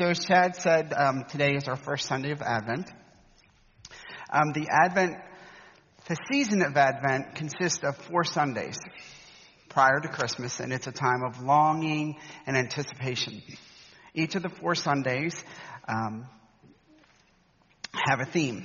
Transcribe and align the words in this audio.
So 0.00 0.14
Chad 0.14 0.56
said, 0.56 0.94
um, 0.94 1.24
today 1.28 1.56
is 1.56 1.68
our 1.68 1.76
first 1.76 2.06
Sunday 2.06 2.30
of 2.30 2.40
Advent. 2.40 2.90
Um, 4.32 4.52
the 4.54 4.66
Advent, 4.72 5.12
the 6.08 6.16
season 6.32 6.62
of 6.62 6.74
Advent 6.74 7.34
consists 7.34 7.84
of 7.84 7.98
four 7.98 8.24
Sundays 8.24 8.78
prior 9.68 10.00
to 10.00 10.08
Christmas, 10.08 10.58
and 10.58 10.72
it's 10.72 10.86
a 10.86 10.92
time 10.92 11.22
of 11.22 11.42
longing 11.42 12.16
and 12.46 12.56
anticipation. 12.56 13.42
Each 14.14 14.34
of 14.36 14.42
the 14.42 14.48
four 14.48 14.74
Sundays 14.74 15.44
um, 15.86 16.26
have 17.92 18.20
a 18.20 18.24
theme, 18.24 18.64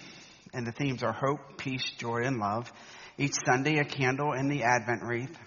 and 0.53 0.65
the 0.65 0.71
themes 0.71 1.03
are 1.03 1.11
hope, 1.11 1.57
peace, 1.57 1.83
joy, 1.97 2.21
and 2.23 2.37
love. 2.37 2.71
Each 3.17 3.35
Sunday, 3.45 3.79
a 3.79 3.83
candle 3.83 4.31
in 4.31 4.47
the 4.47 4.63
Advent 4.63 5.01
wreath 5.03 5.37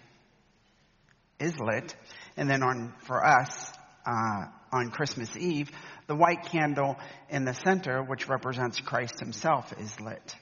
is 1.41 1.55
lit, 1.59 1.97
and 2.37 2.51
then 2.51 2.63
on 2.63 2.93
for 3.07 3.27
us 3.27 3.73
uh, 4.05 4.58
on 4.73 4.91
Christmas 4.91 5.37
Eve, 5.37 5.71
the 6.07 6.15
white 6.15 6.47
candle 6.47 6.97
in 7.29 7.45
the 7.45 7.55
center, 7.55 8.03
which 8.03 8.29
represents 8.29 8.81
Christ 8.81 9.21
Himself, 9.21 9.73
is 9.79 10.01
lit. 10.01 10.35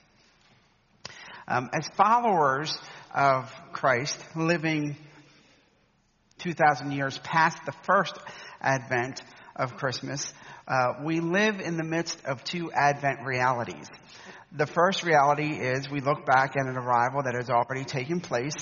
Um, 1.49 1.71
as 1.73 1.87
followers 1.97 2.77
of 3.15 3.53
Christ, 3.73 4.19
living 4.35 4.97
2,000 6.39 6.91
years 6.93 7.19
past 7.19 7.59
the 7.65 7.73
first 7.85 8.19
advent 8.61 9.23
of 9.55 9.77
Christmas, 9.77 10.33
uh, 10.67 10.95
we 11.05 11.21
live 11.21 11.61
in 11.61 11.77
the 11.77 11.85
midst 11.85 12.25
of 12.25 12.43
two 12.43 12.73
advent 12.73 13.25
realities. 13.25 13.87
The 14.53 14.67
first 14.67 15.05
reality 15.05 15.53
is 15.53 15.89
we 15.91 16.01
look 16.01 16.27
back 16.27 16.57
at 16.57 16.67
an 16.67 16.77
arrival 16.77 17.23
that 17.25 17.35
has 17.35 17.49
already 17.49 17.85
taken 17.85 18.21
place 18.21 18.57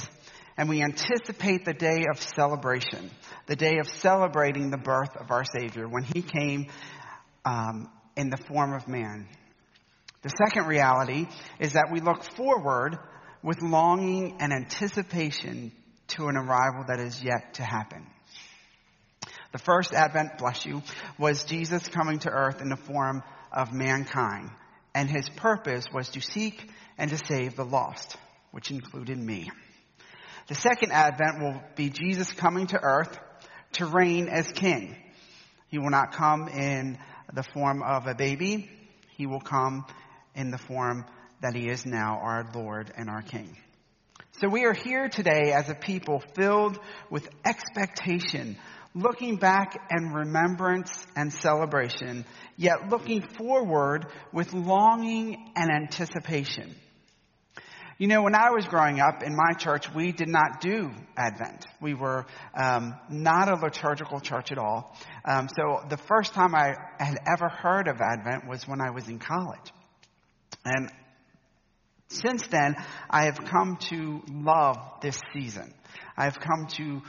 and 0.56 0.68
we 0.68 0.82
anticipate 0.82 1.64
the 1.64 1.74
day 1.74 2.04
of 2.10 2.20
celebration, 2.20 3.10
the 3.46 3.56
day 3.56 3.78
of 3.78 3.88
celebrating 3.88 4.70
the 4.70 4.78
birth 4.78 5.16
of 5.16 5.30
our 5.30 5.44
Savior 5.44 5.88
when 5.88 6.04
He 6.04 6.22
came 6.22 6.66
um, 7.44 7.90
in 8.16 8.30
the 8.30 8.36
form 8.36 8.72
of 8.72 8.88
man. 8.88 9.26
The 10.22 10.30
second 10.46 10.66
reality 10.66 11.26
is 11.60 11.74
that 11.74 11.90
we 11.92 12.00
look 12.00 12.24
forward 12.36 12.98
with 13.42 13.60
longing 13.60 14.36
and 14.40 14.52
anticipation 14.52 15.72
to 16.08 16.28
an 16.28 16.36
arrival 16.36 16.84
that 16.88 16.98
is 16.98 17.22
yet 17.22 17.54
to 17.54 17.62
happen. 17.62 18.06
The 19.52 19.58
first 19.58 19.92
advent, 19.92 20.38
bless 20.38 20.64
you, 20.64 20.82
was 21.18 21.44
Jesus 21.44 21.86
coming 21.88 22.18
to 22.20 22.30
earth 22.30 22.60
in 22.60 22.70
the 22.70 22.76
form 22.76 23.22
of 23.52 23.72
mankind. 23.72 24.50
And 24.94 25.08
his 25.08 25.28
purpose 25.36 25.84
was 25.92 26.08
to 26.10 26.20
seek 26.20 26.70
and 26.96 27.10
to 27.10 27.18
save 27.28 27.56
the 27.56 27.64
lost, 27.64 28.16
which 28.50 28.70
included 28.70 29.18
me. 29.18 29.50
The 30.46 30.54
second 30.54 30.92
advent 30.92 31.40
will 31.40 31.62
be 31.74 31.88
Jesus 31.88 32.30
coming 32.32 32.66
to 32.68 32.80
earth 32.80 33.18
to 33.74 33.86
reign 33.86 34.28
as 34.28 34.50
king. 34.52 34.96
He 35.68 35.78
will 35.78 35.90
not 35.90 36.12
come 36.12 36.48
in 36.48 36.98
the 37.32 37.42
form 37.42 37.82
of 37.82 38.06
a 38.06 38.14
baby. 38.14 38.70
He 39.16 39.26
will 39.26 39.40
come 39.40 39.86
in 40.34 40.50
the 40.50 40.58
form 40.58 41.06
that 41.40 41.54
he 41.54 41.68
is 41.68 41.86
now, 41.86 42.20
our 42.22 42.48
Lord 42.54 42.92
and 42.96 43.08
our 43.08 43.22
King. 43.22 43.56
So 44.40 44.48
we 44.48 44.64
are 44.64 44.74
here 44.74 45.08
today 45.08 45.52
as 45.52 45.68
a 45.68 45.74
people 45.74 46.22
filled 46.34 46.78
with 47.10 47.28
expectation, 47.44 48.56
looking 48.94 49.36
back 49.36 49.76
and 49.90 50.14
remembrance 50.14 50.90
and 51.14 51.32
celebration, 51.32 52.24
yet 52.56 52.88
looking 52.90 53.22
forward 53.22 54.06
with 54.32 54.52
longing 54.52 55.52
and 55.54 55.70
anticipation. 55.70 56.74
You 57.96 58.08
know, 58.08 58.22
when 58.22 58.34
I 58.34 58.50
was 58.50 58.66
growing 58.66 58.98
up 58.98 59.22
in 59.22 59.36
my 59.36 59.52
church, 59.56 59.86
we 59.94 60.10
did 60.10 60.26
not 60.26 60.60
do 60.60 60.90
Advent. 61.16 61.64
We 61.80 61.94
were 61.94 62.26
um, 62.52 62.96
not 63.08 63.48
a 63.48 63.54
liturgical 63.54 64.18
church 64.18 64.50
at 64.50 64.58
all. 64.58 64.96
Um, 65.24 65.48
so 65.56 65.86
the 65.88 65.96
first 65.96 66.34
time 66.34 66.56
I 66.56 66.74
had 66.98 67.18
ever 67.32 67.48
heard 67.48 67.86
of 67.86 68.00
Advent 68.00 68.48
was 68.48 68.66
when 68.66 68.80
I 68.80 68.90
was 68.90 69.08
in 69.08 69.20
college. 69.20 69.72
And 70.64 70.90
since 72.08 72.44
then, 72.48 72.74
I 73.08 73.26
have 73.26 73.38
come 73.48 73.78
to 73.90 74.22
love 74.28 74.76
this 75.00 75.20
season. 75.32 75.72
I've 76.16 76.40
come 76.40 76.66
to 76.76 77.00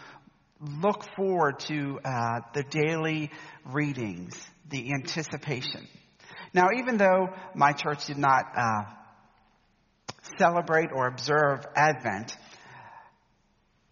look 0.62 1.04
forward 1.16 1.60
to 1.68 2.00
uh, 2.06 2.42
the 2.54 2.64
daily 2.64 3.32
readings, 3.66 4.40
the 4.70 4.92
anticipation. 4.94 5.88
Now, 6.54 6.68
even 6.78 6.98
though 6.98 7.30
my 7.56 7.72
church 7.72 8.06
did 8.06 8.18
not 8.18 8.46
uh, 8.56 8.84
celebrate 10.38 10.92
or 10.94 11.08
observe 11.08 11.66
Advent, 11.76 12.36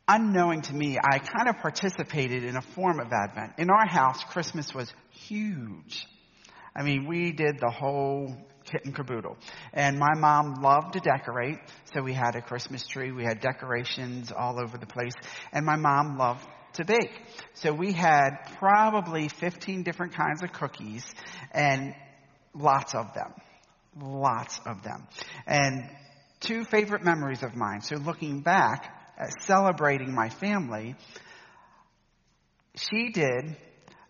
unknowing 0.07 0.61
to 0.63 0.73
me, 0.73 0.97
I 0.97 1.19
kind 1.19 1.49
of 1.49 1.57
participated 1.57 2.43
in 2.43 2.55
a 2.55 2.61
form 2.61 2.99
of 2.99 3.07
Advent. 3.11 3.53
In 3.57 3.69
our 3.69 3.87
house, 3.87 4.23
Christmas 4.29 4.73
was 4.73 4.91
huge. 5.11 6.05
I 6.75 6.83
mean, 6.83 7.07
we 7.07 7.31
did 7.31 7.59
the 7.59 7.69
whole 7.69 8.35
kit 8.65 8.85
and 8.85 8.95
caboodle. 8.95 9.37
And 9.73 9.99
my 9.99 10.13
mom 10.17 10.55
loved 10.61 10.93
to 10.93 10.99
decorate, 10.99 11.59
so 11.93 12.01
we 12.01 12.13
had 12.13 12.35
a 12.35 12.41
Christmas 12.41 12.85
tree, 12.87 13.11
we 13.11 13.23
had 13.23 13.39
decorations 13.39 14.31
all 14.31 14.59
over 14.59 14.77
the 14.77 14.85
place, 14.85 15.13
and 15.51 15.65
my 15.65 15.75
mom 15.75 16.17
loved 16.17 16.45
to 16.73 16.85
bake. 16.85 17.11
So 17.53 17.73
we 17.73 17.93
had 17.93 18.31
probably 18.57 19.29
15 19.29 19.83
different 19.83 20.15
kinds 20.15 20.41
of 20.43 20.51
cookies 20.51 21.05
and 21.51 21.93
lots 22.53 22.95
of 22.95 23.13
them. 23.13 23.33
Lots 24.01 24.59
of 24.65 24.81
them. 24.81 25.07
And 25.45 25.83
two 26.43 26.65
favorite 26.65 27.03
memories 27.03 27.43
of 27.43 27.55
mine. 27.55 27.81
So 27.81 27.95
looking 27.95 28.41
back 28.41 29.13
at 29.17 29.41
celebrating 29.43 30.13
my 30.13 30.29
family, 30.29 30.95
she 32.75 33.11
did, 33.11 33.55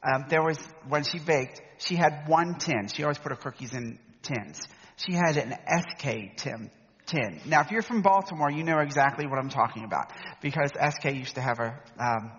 um, 0.04 0.26
there 0.30 0.44
was, 0.44 0.58
when 0.88 1.04
she 1.04 1.20
baked, 1.20 1.62
she 1.78 1.96
had 1.96 2.24
one 2.28 2.56
tin. 2.56 2.88
She 2.88 3.04
always 3.04 3.18
put 3.18 3.32
her 3.32 3.38
cookies 3.38 3.74
in 3.74 4.00
tins. 4.22 4.62
She 4.98 5.14
had 5.14 5.38
an 5.38 5.54
SK 5.68 6.38
tin. 6.38 6.72
tin. 7.06 7.42
Now, 7.46 7.62
if 7.62 7.72
you're 7.72 7.82
from 7.82 8.02
Baltimore, 8.02 8.52
you 8.52 8.64
know 8.64 8.80
exactly 8.80 9.28
what 9.28 9.40
I'm 9.40 9.50
talking 9.50 9.84
about 9.84 10.12
because 10.42 10.72
SK 10.72 11.06
used 11.16 11.36
to 11.36 11.42
have 11.42 11.60
a 11.60 11.80
um, 12.00 12.32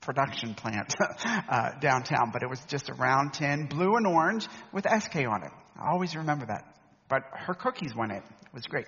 production 0.00 0.54
plant 0.54 0.94
uh, 1.24 1.70
downtown, 1.80 2.30
but 2.32 2.42
it 2.42 2.48
was 2.48 2.60
just 2.68 2.88
a 2.88 2.94
round 2.94 3.34
tin, 3.34 3.66
blue 3.66 3.96
and 3.96 4.06
orange 4.06 4.46
with 4.72 4.84
SK 4.84 5.16
on 5.16 5.42
it. 5.44 5.52
I 5.76 5.90
always 5.90 6.14
remember 6.16 6.46
that. 6.46 6.77
But 7.08 7.22
her 7.32 7.54
cookies 7.54 7.94
went 7.94 8.12
in. 8.12 8.18
It 8.18 8.54
was 8.54 8.66
great. 8.66 8.86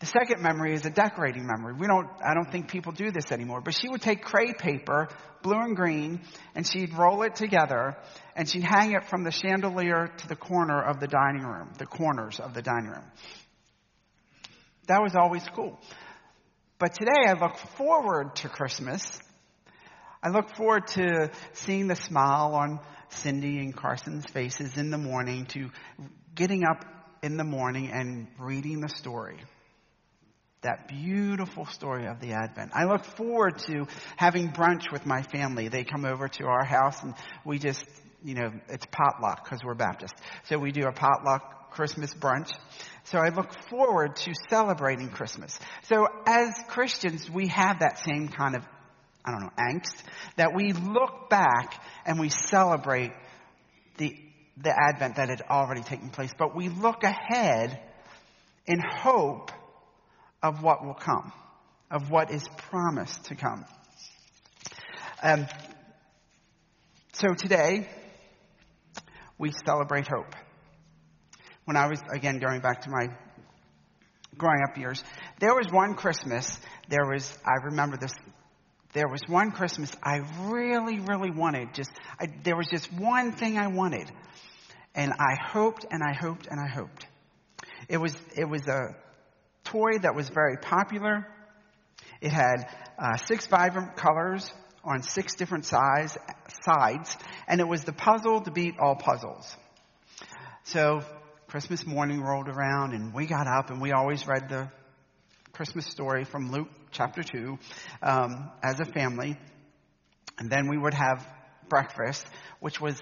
The 0.00 0.06
second 0.06 0.42
memory 0.42 0.74
is 0.74 0.84
a 0.84 0.90
decorating 0.90 1.46
memory. 1.46 1.74
We 1.74 1.86
don't, 1.86 2.08
I 2.24 2.34
don't 2.34 2.50
think 2.50 2.68
people 2.68 2.92
do 2.92 3.10
this 3.10 3.30
anymore, 3.30 3.60
but 3.60 3.74
she 3.74 3.88
would 3.88 4.02
take 4.02 4.22
cray 4.22 4.52
paper, 4.52 5.08
blue 5.42 5.58
and 5.58 5.76
green, 5.76 6.20
and 6.54 6.66
she'd 6.66 6.92
roll 6.94 7.22
it 7.22 7.36
together 7.36 7.96
and 8.34 8.48
she'd 8.48 8.64
hang 8.64 8.92
it 8.92 9.06
from 9.08 9.22
the 9.22 9.30
chandelier 9.30 10.08
to 10.18 10.28
the 10.28 10.36
corner 10.36 10.82
of 10.82 10.98
the 10.98 11.06
dining 11.06 11.42
room, 11.42 11.72
the 11.78 11.86
corners 11.86 12.40
of 12.40 12.54
the 12.54 12.62
dining 12.62 12.90
room. 12.90 13.04
That 14.88 15.00
was 15.00 15.14
always 15.14 15.44
cool. 15.54 15.78
But 16.78 16.94
today 16.94 17.28
I 17.28 17.32
look 17.34 17.56
forward 17.76 18.36
to 18.36 18.48
Christmas. 18.48 19.20
I 20.22 20.30
look 20.30 20.56
forward 20.56 20.88
to 20.88 21.30
seeing 21.52 21.86
the 21.86 21.96
smile 21.96 22.54
on 22.54 22.80
Cindy 23.10 23.58
and 23.58 23.74
Carson's 23.76 24.26
faces 24.26 24.76
in 24.76 24.90
the 24.90 24.98
morning, 24.98 25.46
to 25.46 25.70
getting 26.34 26.64
up 26.64 26.84
in 27.24 27.38
the 27.38 27.44
morning 27.44 27.90
and 27.90 28.26
reading 28.38 28.82
the 28.82 28.88
story. 28.88 29.38
That 30.60 30.88
beautiful 30.88 31.64
story 31.64 32.06
of 32.06 32.20
the 32.20 32.32
Advent. 32.32 32.72
I 32.74 32.84
look 32.84 33.02
forward 33.02 33.58
to 33.60 33.86
having 34.16 34.50
brunch 34.50 34.92
with 34.92 35.06
my 35.06 35.22
family. 35.22 35.68
They 35.68 35.84
come 35.84 36.04
over 36.04 36.28
to 36.28 36.44
our 36.44 36.64
house 36.64 37.02
and 37.02 37.14
we 37.42 37.58
just, 37.58 37.82
you 38.22 38.34
know, 38.34 38.52
it's 38.68 38.84
potluck 38.92 39.42
because 39.42 39.64
we're 39.64 39.74
Baptist. 39.74 40.12
So 40.50 40.58
we 40.58 40.70
do 40.70 40.82
a 40.82 40.92
potluck 40.92 41.70
Christmas 41.70 42.12
brunch. 42.12 42.50
So 43.04 43.18
I 43.18 43.30
look 43.30 43.50
forward 43.70 44.16
to 44.16 44.34
celebrating 44.50 45.08
Christmas. 45.08 45.58
So 45.84 46.06
as 46.26 46.50
Christians, 46.68 47.30
we 47.30 47.48
have 47.48 47.78
that 47.78 48.00
same 48.04 48.28
kind 48.28 48.54
of, 48.54 48.62
I 49.24 49.30
don't 49.30 49.40
know, 49.40 49.50
angst 49.58 49.96
that 50.36 50.54
we 50.54 50.74
look 50.74 51.30
back 51.30 51.82
and 52.04 52.20
we 52.20 52.28
celebrate 52.28 53.12
the 53.96 54.14
the 54.56 54.72
advent 54.76 55.16
that 55.16 55.28
had 55.28 55.42
already 55.50 55.82
taken 55.82 56.10
place, 56.10 56.30
but 56.38 56.54
we 56.54 56.68
look 56.68 57.02
ahead 57.02 57.80
in 58.66 58.80
hope 58.80 59.50
of 60.42 60.62
what 60.62 60.84
will 60.84 60.94
come, 60.94 61.32
of 61.90 62.10
what 62.10 62.30
is 62.30 62.44
promised 62.68 63.24
to 63.26 63.34
come. 63.34 63.64
Um, 65.22 65.46
so 67.12 67.34
today, 67.34 67.88
we 69.38 69.52
celebrate 69.64 70.06
hope. 70.06 70.34
When 71.64 71.76
I 71.76 71.88
was, 71.88 72.00
again, 72.12 72.38
going 72.38 72.60
back 72.60 72.82
to 72.82 72.90
my 72.90 73.08
growing 74.36 74.62
up 74.68 74.76
years, 74.76 75.02
there 75.40 75.54
was 75.54 75.66
one 75.70 75.94
Christmas, 75.94 76.58
there 76.88 77.06
was, 77.06 77.38
I 77.44 77.64
remember 77.64 77.96
this, 77.96 78.12
there 78.94 79.08
was 79.08 79.20
one 79.26 79.50
Christmas 79.50 79.92
I 80.02 80.22
really, 80.44 81.00
really 81.00 81.30
wanted, 81.30 81.74
just, 81.74 81.90
I, 82.18 82.26
there 82.44 82.56
was 82.56 82.68
just 82.68 82.92
one 82.92 83.32
thing 83.32 83.58
I 83.58 83.66
wanted. 83.66 84.10
And 84.94 85.12
I 85.12 85.34
hoped 85.34 85.84
and 85.90 86.02
I 86.02 86.14
hoped 86.14 86.46
and 86.46 86.60
I 86.60 86.68
hoped. 86.68 87.06
It 87.88 87.98
was, 87.98 88.16
it 88.36 88.48
was 88.48 88.66
a 88.68 88.94
toy 89.64 89.98
that 90.02 90.14
was 90.14 90.28
very 90.28 90.56
popular. 90.56 91.26
It 92.20 92.30
had 92.30 92.70
uh, 92.96 93.16
six 93.16 93.48
vibrant 93.48 93.96
colors 93.96 94.50
on 94.84 95.02
six 95.02 95.34
different 95.34 95.64
size, 95.64 96.16
sides, 96.64 97.16
and 97.48 97.60
it 97.60 97.66
was 97.66 97.82
the 97.82 97.92
puzzle 97.92 98.42
to 98.42 98.50
beat 98.52 98.74
all 98.78 98.94
puzzles. 98.94 99.56
So 100.64 101.02
Christmas 101.48 101.84
morning 101.84 102.20
rolled 102.20 102.48
around 102.48 102.94
and 102.94 103.12
we 103.12 103.26
got 103.26 103.48
up 103.48 103.70
and 103.70 103.80
we 103.80 103.92
always 103.92 104.26
read 104.26 104.48
the 104.48 104.70
Christmas 105.54 105.86
story 105.86 106.24
from 106.24 106.50
Luke 106.50 106.68
chapter 106.90 107.22
2 107.22 107.58
um, 108.02 108.50
as 108.62 108.80
a 108.80 108.84
family. 108.84 109.38
And 110.36 110.50
then 110.50 110.68
we 110.68 110.76
would 110.76 110.94
have 110.94 111.24
breakfast, 111.68 112.26
which 112.58 112.80
was 112.80 113.00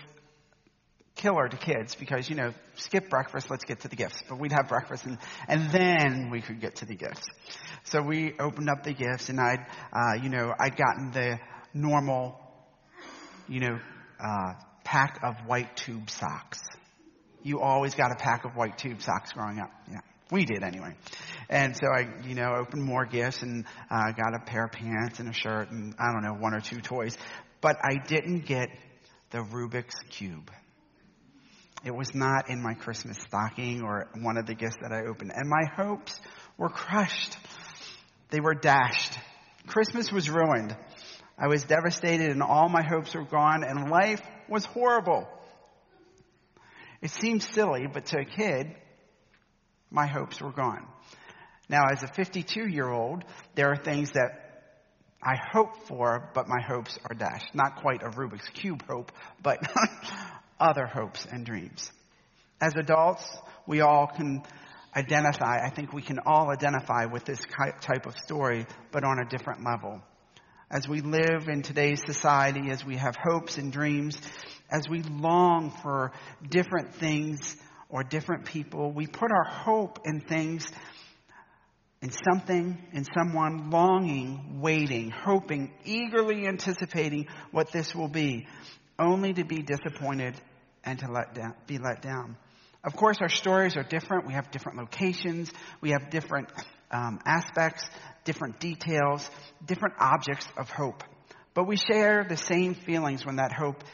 killer 1.15 1.49
to 1.49 1.57
kids 1.57 1.95
because, 1.95 2.29
you 2.29 2.37
know, 2.37 2.53
skip 2.77 3.09
breakfast, 3.09 3.51
let's 3.51 3.65
get 3.65 3.81
to 3.81 3.89
the 3.89 3.97
gifts. 3.97 4.23
But 4.29 4.39
we'd 4.39 4.53
have 4.53 4.69
breakfast 4.69 5.07
and, 5.07 5.17
and 5.49 5.71
then 5.71 6.29
we 6.31 6.43
could 6.43 6.61
get 6.61 6.77
to 6.77 6.85
the 6.85 6.95
gifts. 6.95 7.27
So 7.85 8.03
we 8.03 8.35
opened 8.39 8.69
up 8.69 8.85
the 8.85 8.93
gifts 8.93 9.31
and 9.31 9.41
I'd, 9.41 9.67
uh, 9.91 10.23
you 10.23 10.29
know, 10.29 10.53
I'd 10.61 10.77
gotten 10.77 11.11
the 11.13 11.39
normal, 11.73 12.39
you 13.49 13.61
know, 13.61 13.79
uh, 14.23 14.53
pack 14.85 15.21
of 15.25 15.37
white 15.47 15.75
tube 15.79 16.11
socks. 16.11 16.61
You 17.43 17.61
always 17.61 17.95
got 17.95 18.13
a 18.13 18.17
pack 18.17 18.45
of 18.45 18.57
white 18.57 18.77
tube 18.77 19.01
socks 19.01 19.33
growing 19.33 19.59
up. 19.59 19.71
Yeah. 19.91 20.01
We 20.31 20.47
did 20.47 20.63
anyway. 20.63 20.95
And 21.49 21.77
so 21.77 21.87
I, 21.89 22.09
you 22.27 22.35
know, 22.35 22.55
opened 22.55 22.83
more 22.83 23.05
gifts 23.05 23.43
and 23.43 23.65
uh, 23.91 24.13
got 24.13 24.35
a 24.35 24.41
pair 24.45 24.65
of 24.65 24.73
pants 24.73 25.21
and 25.21 25.29
a 25.29 25.33
shirt 25.33 25.71
and 25.71 25.95
I 25.99 26.13
don't 26.13 26.23
know, 26.23 26.35
one 26.35 26.55
or 26.55 26.61
two 26.61 26.81
toys. 26.81 27.17
But 27.61 27.77
I 27.83 27.97
didn't 28.07 28.47
get 28.47 28.69
the 29.31 29.39
Rubik's 29.39 29.95
Cube. 30.11 30.51
It 31.85 31.95
was 31.95 32.15
not 32.15 32.49
in 32.49 32.63
my 32.63 32.75
Christmas 32.75 33.19
stocking 33.27 33.83
or 33.83 34.09
one 34.21 34.37
of 34.37 34.47
the 34.47 34.55
gifts 34.55 34.77
that 34.83 34.93
I 34.93 35.07
opened. 35.07 35.33
And 35.35 35.49
my 35.49 35.65
hopes 35.77 36.21
were 36.57 36.69
crushed. 36.69 37.37
They 38.31 38.41
were 38.41 38.55
dashed. 38.55 39.19
Christmas 39.67 40.13
was 40.13 40.31
ruined. 40.31 40.77
I 41.39 41.49
was 41.49 41.65
devastated 41.65 42.31
and 42.31 42.43
all 42.43 42.69
my 42.69 42.83
hopes 42.83 43.15
were 43.15 43.25
gone 43.25 43.65
and 43.65 43.91
life 43.91 44.23
was 44.49 44.65
horrible. 44.65 45.29
It 47.01 47.11
seems 47.11 47.45
silly, 47.49 47.89
but 47.93 48.07
to 48.07 48.21
a 48.21 48.25
kid, 48.25 48.77
my 49.91 50.07
hopes 50.07 50.41
were 50.41 50.53
gone. 50.53 50.87
Now, 51.73 51.87
as 51.91 52.03
a 52.03 52.07
52 52.15 52.69
year 52.69 52.91
old, 52.91 53.25
there 53.55 53.73
are 53.73 53.77
things 53.77 54.11
that 54.13 54.43
I 55.23 55.37
hope 55.53 55.89
for, 55.89 56.31
but 56.35 56.47
my 56.47 56.61
hopes 56.61 56.99
are 57.09 57.15
dashed. 57.15 57.55
Not 57.55 57.77
quite 57.77 58.03
a 58.03 58.11
Rubik's 58.11 58.47
Cube 58.51 58.85
hope, 58.87 59.11
but 59.43 59.59
other 60.61 60.85
hopes 60.87 61.27
and 61.33 61.47
dreams. 61.47 61.91
As 62.61 62.75
adults, 62.77 63.25
we 63.67 63.81
all 63.81 64.07
can 64.07 64.43
identify, 64.95 65.65
I 65.65 65.71
think 65.75 65.95
we 65.95 66.03
can 66.03 66.19
all 66.27 66.51
identify 66.51 67.07
with 67.07 67.25
this 67.25 67.41
type 67.81 68.05
of 68.05 68.17
story, 68.23 68.67
but 68.93 69.03
on 69.03 69.19
a 69.19 69.25
different 69.25 69.65
level. 69.65 70.03
As 70.71 70.87
we 70.87 71.01
live 71.01 71.49
in 71.49 71.63
today's 71.63 72.03
society, 72.05 72.71
as 72.71 72.85
we 72.85 72.99
have 72.99 73.17
hopes 73.17 73.57
and 73.57 73.73
dreams, 73.73 74.19
as 74.71 74.83
we 74.91 75.03
long 75.03 75.71
for 75.83 76.13
different 76.47 76.97
things 76.97 77.57
or 77.89 78.03
different 78.05 78.45
people, 78.45 78.93
we 78.93 79.07
put 79.07 79.31
our 79.33 79.45
hope 79.45 80.01
in 80.05 80.21
things, 80.21 80.67
in 82.03 82.11
something, 82.11 82.77
in 82.93 83.07
someone, 83.17 83.71
longing, 83.71 84.59
waiting, 84.61 85.11
hoping, 85.11 85.73
eagerly 85.85 86.47
anticipating 86.47 87.29
what 87.53 87.71
this 87.71 87.95
will 87.95 88.09
be, 88.09 88.47
only 88.99 89.33
to 89.33 89.45
be 89.45 89.63
disappointed 89.63 90.35
and 90.85 90.99
to 90.99 91.11
let 91.11 91.35
down, 91.35 91.55
be 91.67 91.79
let 91.79 92.03
down. 92.03 92.37
Of 92.85 92.97
course, 92.97 93.19
our 93.21 93.29
stories 93.29 93.77
are 93.77 93.85
different. 93.85 94.27
We 94.27 94.35
have 94.35 94.51
different 94.51 94.79
locations. 94.79 95.51
We 95.81 95.91
have 95.91 96.11
different 96.11 96.49
um, 96.91 97.21
aspects, 97.25 97.85
different 98.25 98.59
details, 98.59 99.31
different 99.65 99.95
objects 100.01 100.47
of 100.57 100.69
hope. 100.69 101.05
But 101.55 101.69
we 101.69 101.77
share 101.77 102.27
the 102.29 102.37
same 102.37 102.75
feelings 102.75 103.25
when 103.25 103.37
that 103.37 103.53
hope 103.53 103.85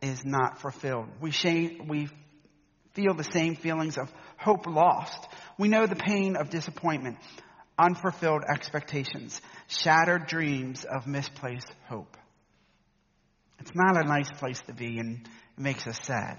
is 0.00 0.24
not 0.24 0.60
fulfilled. 0.60 1.08
We, 1.20 1.32
share, 1.32 1.70
we 1.86 2.08
feel 2.94 3.14
the 3.14 3.24
same 3.24 3.56
feelings 3.56 3.98
of 3.98 4.10
hope 4.38 4.66
lost. 4.66 5.28
We 5.58 5.68
know 5.68 5.86
the 5.86 5.96
pain 5.96 6.36
of 6.36 6.48
disappointment, 6.48 7.18
unfulfilled 7.78 8.42
expectations, 8.52 9.40
shattered 9.68 10.26
dreams 10.26 10.84
of 10.84 11.06
misplaced 11.06 11.70
hope. 11.88 12.16
It's 13.60 13.72
not 13.74 13.96
a 13.96 14.06
nice 14.06 14.30
place 14.38 14.60
to 14.66 14.72
be 14.72 14.98
and 14.98 15.20
it 15.26 15.60
makes 15.60 15.86
us 15.86 15.98
sad. 16.02 16.38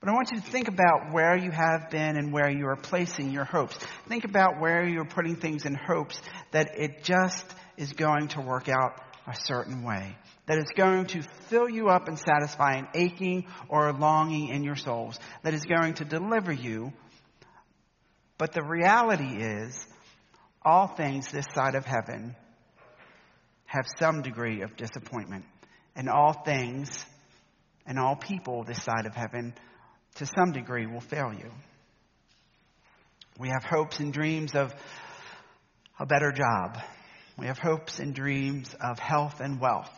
But 0.00 0.10
I 0.10 0.12
want 0.12 0.30
you 0.30 0.40
to 0.40 0.50
think 0.50 0.68
about 0.68 1.12
where 1.12 1.36
you 1.36 1.50
have 1.50 1.90
been 1.90 2.16
and 2.16 2.32
where 2.32 2.50
you 2.50 2.66
are 2.66 2.76
placing 2.76 3.30
your 3.30 3.44
hopes. 3.44 3.76
Think 4.08 4.24
about 4.24 4.60
where 4.60 4.86
you're 4.86 5.06
putting 5.06 5.36
things 5.36 5.64
in 5.64 5.74
hopes 5.74 6.20
that 6.52 6.78
it 6.78 7.02
just 7.02 7.44
is 7.76 7.92
going 7.92 8.28
to 8.28 8.40
work 8.40 8.68
out 8.68 9.00
a 9.26 9.34
certain 9.34 9.82
way. 9.82 10.16
That 10.46 10.58
it's 10.58 10.70
going 10.76 11.06
to 11.06 11.22
fill 11.48 11.68
you 11.68 11.88
up 11.88 12.08
and 12.08 12.18
satisfy 12.18 12.74
an 12.74 12.88
aching 12.94 13.46
or 13.68 13.88
a 13.88 13.92
longing 13.98 14.50
in 14.50 14.62
your 14.62 14.76
souls. 14.76 15.18
That 15.42 15.54
is 15.54 15.64
going 15.64 15.94
to 15.94 16.04
deliver 16.04 16.52
you. 16.52 16.92
But 18.38 18.52
the 18.52 18.62
reality 18.62 19.42
is, 19.42 19.86
all 20.62 20.88
things 20.88 21.28
this 21.30 21.46
side 21.54 21.74
of 21.74 21.84
heaven 21.84 22.34
have 23.66 23.86
some 23.98 24.22
degree 24.22 24.62
of 24.62 24.76
disappointment. 24.76 25.44
And 25.94 26.08
all 26.08 26.32
things 26.44 27.04
and 27.86 27.98
all 27.98 28.16
people 28.16 28.64
this 28.64 28.82
side 28.82 29.06
of 29.06 29.14
heaven 29.14 29.54
to 30.16 30.26
some 30.26 30.52
degree 30.52 30.86
will 30.86 31.00
fail 31.00 31.32
you. 31.32 31.50
We 33.38 33.48
have 33.48 33.64
hopes 33.64 34.00
and 34.00 34.12
dreams 34.12 34.54
of 34.54 34.74
a 35.98 36.06
better 36.06 36.32
job. 36.32 36.78
We 37.38 37.46
have 37.46 37.58
hopes 37.58 37.98
and 37.98 38.14
dreams 38.14 38.74
of 38.80 38.98
health 38.98 39.40
and 39.40 39.60
wealth. 39.60 39.92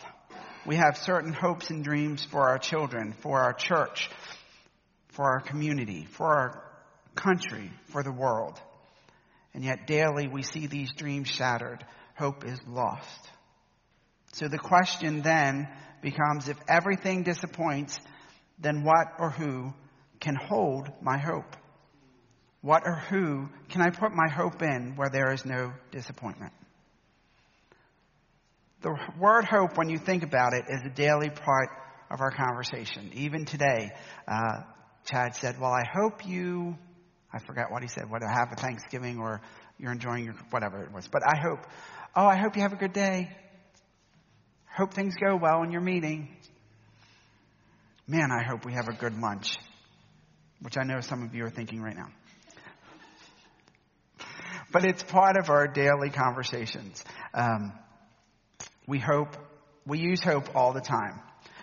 We 0.67 0.77
have 0.77 0.97
certain 0.99 1.33
hopes 1.33 1.71
and 1.71 1.85
dreams 1.85 2.25
for 2.25 2.49
our 2.49 2.59
children, 2.59 3.15
for 3.23 3.41
our 3.41 3.53
church, 3.53 4.11
for 5.09 5.25
our 5.25 5.41
community, 5.41 6.07
for 6.17 6.27
our 6.27 6.68
country, 7.19 7.71
for 7.93 8.03
the 8.03 8.13
world. 8.13 8.61
And 9.55 9.65
yet 9.65 9.87
daily 9.87 10.29
we 10.29 10.43
see 10.43 10.67
these 10.67 10.93
dreams 10.97 11.29
shattered. 11.29 11.85
Hope 12.17 12.45
is 12.45 12.59
lost. 12.67 13.29
So 14.33 14.49
the 14.49 14.59
question 14.59 15.23
then 15.23 15.69
becomes 16.03 16.49
if 16.49 16.57
everything 16.69 17.23
disappoints, 17.23 17.99
then 18.59 18.85
what 18.85 19.07
or 19.19 19.31
who 19.31 19.73
can 20.21 20.37
hold 20.37 20.89
my 21.01 21.19
hope? 21.19 21.57
What 22.61 22.83
or 22.85 22.95
who 22.95 23.49
can 23.69 23.83
I 23.83 23.91
put 23.91 24.13
my 24.13 24.29
hope 24.29 24.63
in 24.63 24.95
where 24.97 25.11
there 25.11 25.33
is 25.33 25.45
no 25.45 25.73
disappointment? 25.93 26.53
The 28.83 28.97
word 29.19 29.45
hope, 29.45 29.77
when 29.77 29.89
you 29.89 29.99
think 29.99 30.23
about 30.23 30.55
it, 30.55 30.65
is 30.69 30.81
a 30.85 30.95
daily 30.95 31.31
part 31.31 31.69
of 32.11 32.21
our 32.21 32.31
conversation. 32.31 33.11
Even 33.15 33.45
today, 33.45 33.91
uh, 34.27 34.63
Chad 35.05 35.35
said, 35.35 35.61
Well, 35.61 35.73
I 35.73 35.85
hope 35.93 36.27
you, 36.27 36.77
I 37.33 37.39
forgot 37.41 37.71
what 37.71 37.83
he 37.83 37.89
said, 37.89 38.11
whether 38.11 38.27
have 38.27 38.53
a 38.53 38.57
Thanksgiving 38.57 39.19
or 39.19 39.41
you're 39.79 39.93
enjoying 39.93 40.25
your, 40.25 40.35
whatever 40.51 40.83
it 40.83 40.93
was. 40.93 41.07
But 41.09 41.23
I 41.27 41.39
hope, 41.39 41.61
oh, 42.17 42.27
I 42.27 42.37
hope 42.37 42.57
you 42.57 42.63
have 42.63 42.73
a 42.73 42.77
good 42.77 42.93
day. 42.93 43.31
Hope 44.77 44.95
things 44.95 45.15
go 45.21 45.37
well 45.37 45.63
in 45.63 45.73
your 45.73 45.81
meeting. 45.81 46.29
Man, 48.07 48.31
I 48.31 48.43
hope 48.43 48.65
we 48.65 48.73
have 48.73 48.89
a 48.89 48.95
good 48.95 49.19
lunch 49.19 49.49
which 50.61 50.77
I 50.77 50.85
know 50.85 51.01
some 51.01 51.23
of 51.23 51.35
you 51.35 51.45
are 51.45 51.51
thinking 51.51 51.81
right 51.81 51.97
now. 51.97 52.09
But 54.71 54.85
it's 54.85 55.03
part 55.03 55.39
of 55.39 55.49
our 55.49 55.67
daily 55.67 56.11
conversations. 56.11 57.03
Um, 57.33 57.73
we 58.87 58.99
hope, 58.99 59.35
we 59.87 59.99
use 59.99 60.21
hope 60.23 60.55
all 60.55 60.75
the 60.75 60.83
time. 60.83 61.21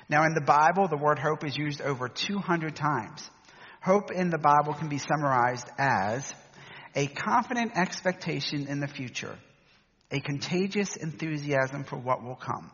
Now, 0.10 0.24
in 0.24 0.34
the 0.34 0.42
Bible, 0.42 0.88
the 0.88 0.98
word 0.98 1.20
hope 1.20 1.46
is 1.46 1.56
used 1.56 1.82
over 1.82 2.10
200 2.10 2.76
times. 2.76 3.30
Hope 3.86 4.12
in 4.12 4.32
the 4.32 4.40
Bible 4.40 4.74
can 4.74 4.90
be 4.90 4.98
summarized 4.98 5.70
as 5.78 6.34
a 6.96 7.06
confident 7.06 7.78
expectation 7.78 8.66
in 8.66 8.80
the 8.80 8.88
future, 8.88 9.38
a 10.10 10.20
contagious 10.20 10.96
enthusiasm 10.96 11.84
for 11.84 11.98
what 11.98 12.24
will 12.24 12.36
come. 12.36 12.72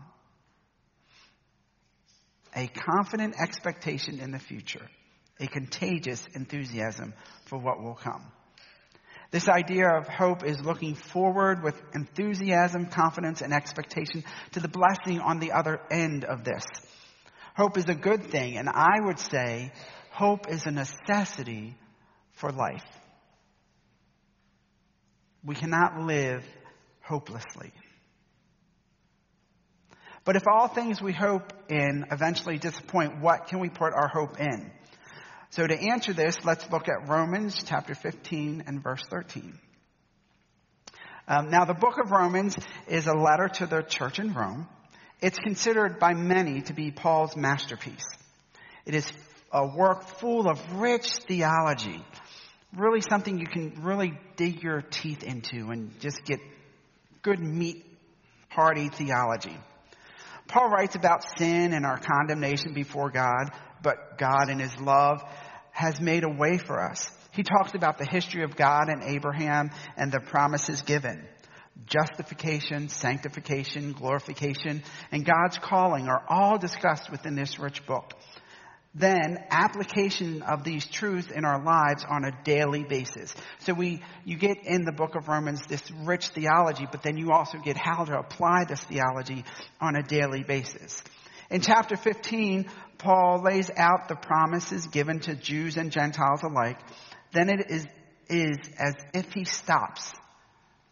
A 2.56 2.68
confident 2.68 3.36
expectation 3.38 4.22
in 4.22 4.32
the 4.32 4.40
future, 4.40 4.88
a 5.42 5.48
contagious 5.48 6.26
enthusiasm 6.34 7.14
for 7.46 7.60
what 7.60 7.84
will 7.84 7.96
come. 7.96 8.32
This 9.32 9.50
idea 9.50 9.90
of 9.90 10.08
hope 10.08 10.46
is 10.46 10.62
looking 10.62 10.96
forward 10.96 11.62
with 11.62 11.76
enthusiasm, 11.94 12.86
confidence, 12.86 13.42
and 13.42 13.54
expectation 13.54 14.24
to 14.54 14.62
the 14.62 14.70
blessing 14.70 15.20
on 15.20 15.40
the 15.40 15.52
other 15.52 15.82
end 15.92 16.24
of 16.24 16.46
this. 16.46 16.64
Hope 17.58 17.78
is 17.78 17.90
a 17.90 17.96
good 17.96 18.32
thing, 18.32 18.56
and 18.56 18.70
I 18.70 19.02
would 19.02 19.20
say 19.20 19.74
hope 20.12 20.50
is 20.50 20.66
a 20.66 20.72
necessity 20.72 21.76
for 22.34 22.52
life. 22.52 22.86
We 25.44 25.56
cannot 25.56 26.02
live 26.02 26.44
hopelessly. 27.02 27.72
But 30.24 30.36
if 30.36 30.44
all 30.48 30.68
things 30.68 31.02
we 31.02 31.14
hope 31.14 31.52
in 31.68 32.06
eventually 32.12 32.60
disappoint, 32.60 33.22
what 33.22 33.48
can 33.48 33.60
we 33.60 33.70
put 33.70 33.94
our 33.94 34.08
hope 34.08 34.40
in? 34.40 34.72
So 35.50 35.66
to 35.66 35.76
answer 35.76 36.14
this, 36.14 36.38
let's 36.44 36.70
look 36.70 36.88
at 36.88 37.10
Romans 37.10 37.62
chapter 37.66 37.96
15 37.96 38.64
and 38.68 38.84
verse 38.84 39.02
13. 39.10 39.58
Um, 41.28 41.50
now 41.50 41.66
the 41.66 41.74
book 41.74 41.98
of 41.98 42.12
Romans 42.12 42.56
is 42.88 43.08
a 43.08 43.14
letter 43.14 43.50
to 43.56 43.66
the 43.66 43.82
church 43.82 44.20
in 44.20 44.34
Rome. 44.34 44.68
It's 45.22 45.40
considered 45.40 46.00
by 46.00 46.14
many 46.14 46.62
to 46.64 46.74
be 46.74 46.92
Paul's 46.92 47.36
masterpiece. 47.36 48.06
It 48.86 48.96
is 48.96 49.12
a 49.52 49.68
work 49.68 50.04
full 50.20 50.50
of 50.50 50.60
rich 50.80 51.08
theology. 51.28 52.04
Really 52.76 53.02
something 53.02 53.38
you 53.38 53.48
can 53.48 53.84
really 53.84 54.18
dig 54.38 54.64
your 54.64 54.82
teeth 54.82 55.24
into 55.24 55.70
and 55.72 56.00
just 56.00 56.24
get 56.26 56.40
good 57.22 57.40
meat, 57.40 57.86
hearty 58.50 58.90
theology. 58.90 59.58
Paul 60.48 60.70
writes 60.70 60.96
about 60.96 61.24
sin 61.38 61.74
and 61.74 61.86
our 61.86 62.00
condemnation 62.00 62.74
before 62.74 63.10
God, 63.10 63.52
but 63.84 64.18
God 64.18 64.50
in 64.50 64.60
his 64.60 64.76
love 64.80 65.22
has 65.72 66.00
made 66.02 66.24
a 66.24 66.30
way 66.30 66.58
for 66.58 66.82
us. 66.82 67.10
He 67.32 67.44
talks 67.44 67.74
about 67.74 67.98
the 67.98 68.06
history 68.06 68.44
of 68.44 68.56
God 68.56 68.90
and 68.90 69.04
Abraham 69.04 69.72
and 69.96 70.12
the 70.12 70.20
promises 70.20 70.82
given. 70.82 71.26
Justification, 71.86 72.90
sanctification, 72.90 73.94
glorification, 73.94 74.84
and 75.12 75.26
God's 75.26 75.58
calling 75.58 76.08
are 76.08 76.24
all 76.28 76.58
discussed 76.58 77.10
within 77.10 77.36
this 77.36 77.58
rich 77.58 77.86
book. 77.86 78.14
Then 78.94 79.38
application 79.50 80.42
of 80.42 80.66
these 80.66 80.86
truths 80.86 81.32
in 81.32 81.46
our 81.46 81.64
lives 81.64 82.06
on 82.10 82.26
a 82.26 82.44
daily 82.44 82.84
basis. 82.84 83.34
So 83.60 83.74
we, 83.74 84.04
you 84.26 84.38
get 84.38 84.58
in 84.66 84.84
the 84.84 84.92
book 84.92 85.16
of 85.16 85.30
Romans 85.30 85.62
this 85.70 85.82
rich 86.04 86.28
theology, 86.30 86.86
but 86.92 87.02
then 87.02 87.16
you 87.16 87.32
also 87.32 87.58
get 87.58 87.78
how 87.78 88.04
to 88.04 88.18
apply 88.18 88.66
this 88.68 88.82
theology 88.82 89.46
on 89.80 89.96
a 89.96 90.04
daily 90.04 90.44
basis. 90.44 91.02
In 91.50 91.62
chapter 91.62 91.96
15, 91.96 92.70
Paul 92.98 93.42
lays 93.44 93.70
out 93.78 94.10
the 94.10 94.16
promises 94.16 94.88
given 94.88 95.22
to 95.22 95.36
Jews 95.36 95.78
and 95.78 95.92
Gentiles 95.92 96.44
alike. 96.44 96.80
Then 97.34 97.50
it 97.50 97.70
is, 97.70 97.88
is 98.30 98.58
as 98.78 98.96
if 99.14 99.32
he 99.32 99.46
stops 99.46 100.12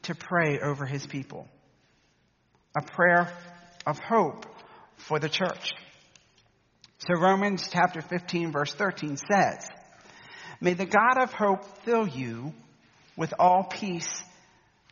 to 0.04 0.16
pray 0.16 0.60
over 0.60 0.86
his 0.86 1.06
people. 1.06 1.48
A 2.78 2.82
prayer 2.82 3.30
of 3.86 4.00
hope 4.00 4.46
for 4.96 5.20
the 5.20 5.30
church. 5.30 5.74
So 7.00 7.14
Romans 7.14 7.70
chapter 7.72 8.02
15 8.02 8.52
verse 8.52 8.74
13 8.74 9.16
says, 9.16 9.66
May 10.60 10.74
the 10.74 10.86
God 10.86 11.18
of 11.24 11.32
hope 11.32 11.64
fill 11.86 12.06
you 12.06 12.54
with 13.16 13.34
all 13.40 13.64
peace 13.64 14.10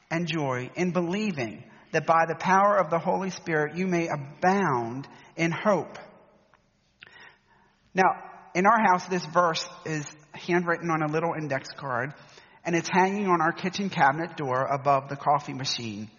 and 0.10 0.26
joy 0.26 0.70
in 0.76 0.92
believing 0.92 1.66
that 1.92 2.06
by 2.06 2.26
the 2.26 2.36
power 2.36 2.78
of 2.78 2.90
the 2.90 3.00
Holy 3.00 3.30
Spirit 3.30 3.76
you 3.76 3.88
may 3.88 4.08
abound 4.08 5.06
in 5.36 5.52
hope. 5.52 5.98
Now, 7.94 8.24
in 8.56 8.66
our 8.66 8.82
house, 8.82 9.06
this 9.08 9.26
verse 9.26 9.68
is 9.86 10.06
handwritten 10.32 10.90
on 10.90 11.02
a 11.02 11.12
little 11.12 11.34
index 11.38 11.68
card 11.78 12.14
and 12.64 12.74
it's 12.74 12.90
hanging 12.90 13.28
on 13.28 13.42
our 13.42 13.52
kitchen 13.52 13.90
cabinet 13.90 14.38
door 14.38 14.66
above 14.66 15.10
the 15.10 15.18
coffee 15.18 15.54
machine. 15.54 16.10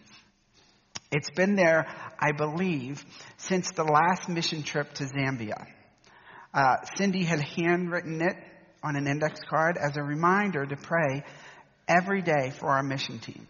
It's 1.11 1.31
been 1.31 1.57
there, 1.57 1.87
I 2.19 2.33
believe, 2.33 3.03
since 3.39 3.71
the 3.71 3.85
last 3.85 4.29
mission 4.29 4.63
trip 4.63 4.93
to 4.95 5.05
Zambia. 5.05 5.67
Uh, 6.53 6.77
Cindy 6.97 7.25
had 7.25 7.41
handwritten 7.41 8.21
it 8.21 8.37
on 8.83 8.97
an 8.97 9.07
index 9.07 9.41
card 9.49 9.77
as 9.77 9.97
a 9.97 10.03
reminder 10.03 10.65
to 10.65 10.77
pray 10.77 11.25
every 11.87 12.23
day 12.23 12.53
for 12.59 12.69
our 12.69 12.83
mission 12.83 13.19
team. 13.19 13.47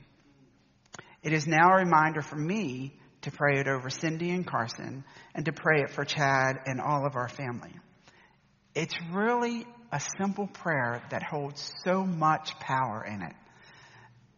It 1.22 1.32
is 1.32 1.46
now 1.46 1.72
a 1.72 1.84
reminder 1.84 2.22
for 2.22 2.36
me 2.36 2.94
to 3.22 3.30
pray 3.30 3.58
it 3.58 3.66
over 3.66 3.90
Cindy 3.90 4.30
and 4.30 4.46
Carson 4.46 5.04
and 5.34 5.44
to 5.44 5.52
pray 5.52 5.82
it 5.82 5.90
for 5.90 6.04
Chad 6.04 6.56
and 6.66 6.80
all 6.80 7.04
of 7.06 7.16
our 7.16 7.28
family. 7.28 7.72
It's 8.74 8.94
really 9.12 9.66
a 9.90 10.00
simple 10.18 10.46
prayer 10.46 11.02
that 11.10 11.22
holds 11.22 11.72
so 11.84 12.04
much 12.04 12.58
power 12.60 13.04
in 13.04 13.22
it. 13.22 13.34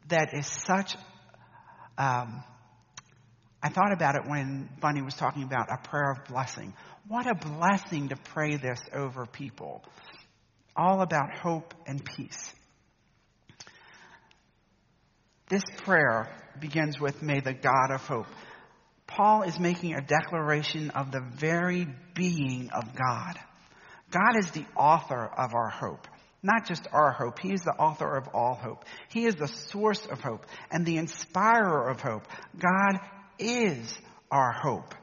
That 0.08 0.30
is 0.32 0.46
such, 0.46 0.94
um, 1.98 2.42
I 3.62 3.68
thought 3.68 3.92
about 3.92 4.14
it 4.14 4.22
when 4.26 4.68
Bunny 4.80 5.02
was 5.02 5.14
talking 5.14 5.42
about 5.42 5.68
a 5.70 5.88
prayer 5.88 6.12
of 6.12 6.24
blessing. 6.24 6.72
What 7.10 7.26
a 7.26 7.34
blessing 7.34 8.10
to 8.10 8.16
pray 8.16 8.56
this 8.56 8.78
over 8.94 9.26
people. 9.26 9.82
All 10.76 11.00
about 11.00 11.36
hope 11.36 11.74
and 11.84 12.04
peace. 12.04 12.54
This 15.48 15.64
prayer 15.78 16.32
begins 16.60 17.00
with, 17.00 17.20
May 17.20 17.40
the 17.40 17.52
God 17.52 17.90
of 17.92 18.02
hope. 18.02 18.28
Paul 19.08 19.42
is 19.42 19.58
making 19.58 19.94
a 19.94 20.00
declaration 20.00 20.90
of 20.90 21.10
the 21.10 21.20
very 21.34 21.88
being 22.14 22.70
of 22.72 22.94
God. 22.94 23.40
God 24.12 24.38
is 24.38 24.52
the 24.52 24.66
author 24.76 25.28
of 25.36 25.52
our 25.52 25.68
hope. 25.68 26.06
Not 26.44 26.68
just 26.68 26.86
our 26.92 27.10
hope. 27.10 27.40
He 27.40 27.52
is 27.52 27.62
the 27.62 27.74
author 27.76 28.16
of 28.18 28.28
all 28.32 28.54
hope. 28.54 28.84
He 29.08 29.24
is 29.26 29.34
the 29.34 29.48
source 29.48 30.06
of 30.06 30.20
hope 30.20 30.46
and 30.70 30.86
the 30.86 30.98
inspirer 30.98 31.88
of 31.88 32.00
hope. 32.00 32.22
God 32.56 33.00
is 33.36 33.98
our 34.30 34.52
hope. 34.52 34.94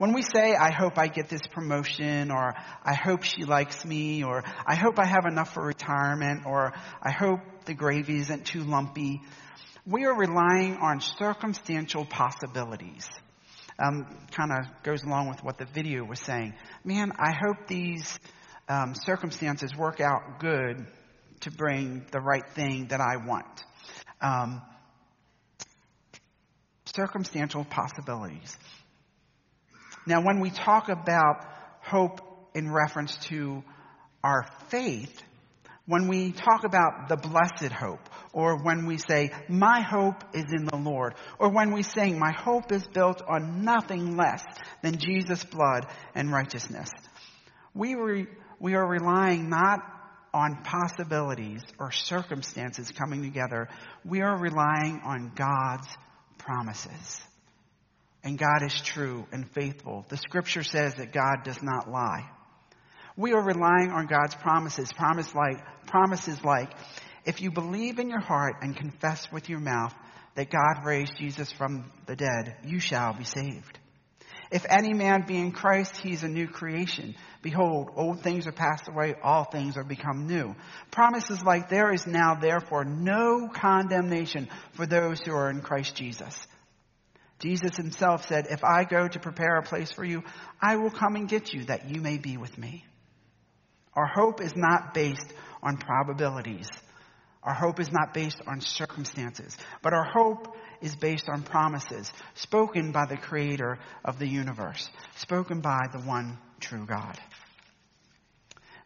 When 0.00 0.14
we 0.14 0.22
say, 0.22 0.54
I 0.54 0.72
hope 0.72 0.96
I 0.96 1.08
get 1.08 1.28
this 1.28 1.42
promotion, 1.52 2.30
or 2.30 2.54
I 2.82 2.94
hope 2.94 3.22
she 3.22 3.44
likes 3.44 3.84
me, 3.84 4.24
or 4.24 4.42
I 4.66 4.74
hope 4.74 4.98
I 4.98 5.04
have 5.04 5.26
enough 5.26 5.52
for 5.52 5.62
retirement, 5.62 6.46
or 6.46 6.72
I 7.02 7.10
hope 7.10 7.40
the 7.66 7.74
gravy 7.74 8.18
isn't 8.20 8.46
too 8.46 8.62
lumpy, 8.62 9.20
we 9.84 10.06
are 10.06 10.16
relying 10.16 10.78
on 10.78 11.02
circumstantial 11.02 12.06
possibilities. 12.06 13.06
Um, 13.78 14.06
kind 14.30 14.52
of 14.52 14.82
goes 14.84 15.02
along 15.02 15.28
with 15.28 15.44
what 15.44 15.58
the 15.58 15.66
video 15.66 16.02
was 16.02 16.20
saying. 16.20 16.54
Man, 16.82 17.12
I 17.18 17.32
hope 17.32 17.66
these 17.68 18.18
um, 18.70 18.94
circumstances 18.94 19.76
work 19.76 20.00
out 20.00 20.40
good 20.40 20.86
to 21.40 21.50
bring 21.50 22.06
the 22.10 22.20
right 22.20 22.48
thing 22.54 22.86
that 22.86 23.02
I 23.02 23.18
want. 23.18 23.64
Um, 24.22 24.62
circumstantial 26.86 27.66
possibilities. 27.66 28.56
Now, 30.06 30.22
when 30.22 30.40
we 30.40 30.50
talk 30.50 30.88
about 30.88 31.44
hope 31.82 32.20
in 32.54 32.72
reference 32.72 33.16
to 33.28 33.62
our 34.22 34.46
faith, 34.68 35.22
when 35.86 36.08
we 36.08 36.32
talk 36.32 36.64
about 36.64 37.08
the 37.08 37.16
blessed 37.16 37.72
hope, 37.72 38.08
or 38.32 38.62
when 38.62 38.86
we 38.86 38.96
say, 38.96 39.32
my 39.48 39.80
hope 39.80 40.22
is 40.34 40.44
in 40.52 40.64
the 40.64 40.76
Lord, 40.76 41.14
or 41.38 41.50
when 41.50 41.72
we 41.72 41.82
sing, 41.82 42.18
my 42.18 42.32
hope 42.32 42.70
is 42.70 42.86
built 42.86 43.22
on 43.26 43.64
nothing 43.64 44.16
less 44.16 44.44
than 44.82 44.98
Jesus' 44.98 45.44
blood 45.44 45.86
and 46.14 46.30
righteousness, 46.30 46.90
we, 47.74 47.94
re- 47.94 48.26
we 48.60 48.74
are 48.74 48.86
relying 48.86 49.48
not 49.48 49.80
on 50.32 50.62
possibilities 50.62 51.62
or 51.78 51.90
circumstances 51.90 52.90
coming 52.92 53.22
together. 53.22 53.68
We 54.04 54.20
are 54.20 54.38
relying 54.38 55.00
on 55.04 55.32
God's 55.34 55.88
promises. 56.38 57.20
And 58.22 58.38
God 58.38 58.62
is 58.62 58.80
true 58.80 59.26
and 59.32 59.50
faithful. 59.52 60.04
The 60.08 60.16
scripture 60.16 60.62
says 60.62 60.94
that 60.96 61.12
God 61.12 61.44
does 61.44 61.62
not 61.62 61.90
lie. 61.90 62.28
We 63.16 63.32
are 63.32 63.42
relying 63.42 63.90
on 63.90 64.06
God's 64.06 64.34
promises, 64.34 64.92
promise 64.92 65.34
like, 65.34 65.58
promises 65.86 66.42
like, 66.44 66.70
if 67.24 67.40
you 67.40 67.50
believe 67.50 67.98
in 67.98 68.08
your 68.08 68.20
heart 68.20 68.56
and 68.62 68.76
confess 68.76 69.30
with 69.32 69.48
your 69.48 69.60
mouth 69.60 69.94
that 70.36 70.50
God 70.50 70.84
raised 70.86 71.16
Jesus 71.18 71.52
from 71.52 71.90
the 72.06 72.16
dead, 72.16 72.56
you 72.64 72.78
shall 72.78 73.14
be 73.14 73.24
saved. 73.24 73.78
If 74.50 74.66
any 74.68 74.94
man 74.94 75.24
be 75.26 75.38
in 75.38 75.52
Christ, 75.52 75.96
he 75.98 76.12
is 76.12 76.24
a 76.24 76.28
new 76.28 76.48
creation. 76.48 77.14
Behold, 77.40 77.90
old 77.94 78.22
things 78.22 78.46
are 78.48 78.52
passed 78.52 78.88
away, 78.88 79.14
all 79.22 79.44
things 79.44 79.76
are 79.76 79.84
become 79.84 80.26
new. 80.26 80.56
Promises 80.90 81.40
like 81.42 81.68
there 81.68 81.92
is 81.92 82.06
now 82.06 82.34
therefore 82.34 82.84
no 82.84 83.48
condemnation 83.48 84.48
for 84.72 84.86
those 84.86 85.20
who 85.20 85.32
are 85.32 85.50
in 85.50 85.60
Christ 85.60 85.94
Jesus. 85.94 86.36
Jesus 87.40 87.76
himself 87.76 88.26
said, 88.28 88.46
if 88.50 88.62
I 88.62 88.84
go 88.84 89.08
to 89.08 89.18
prepare 89.18 89.56
a 89.56 89.62
place 89.62 89.90
for 89.90 90.04
you, 90.04 90.22
I 90.60 90.76
will 90.76 90.90
come 90.90 91.16
and 91.16 91.28
get 91.28 91.52
you 91.52 91.64
that 91.64 91.88
you 91.88 92.00
may 92.00 92.18
be 92.18 92.36
with 92.36 92.56
me. 92.56 92.84
Our 93.94 94.06
hope 94.06 94.40
is 94.40 94.52
not 94.54 94.94
based 94.94 95.32
on 95.62 95.78
probabilities. 95.78 96.68
Our 97.42 97.54
hope 97.54 97.80
is 97.80 97.90
not 97.90 98.12
based 98.12 98.40
on 98.46 98.60
circumstances, 98.60 99.56
but 99.82 99.94
our 99.94 100.04
hope 100.04 100.54
is 100.82 100.94
based 100.94 101.28
on 101.28 101.42
promises 101.42 102.12
spoken 102.34 102.92
by 102.92 103.06
the 103.06 103.16
creator 103.16 103.78
of 104.04 104.18
the 104.18 104.26
universe, 104.28 104.88
spoken 105.16 105.60
by 105.60 105.86
the 105.92 106.00
one 106.00 106.38
true 106.60 106.84
God. 106.86 107.18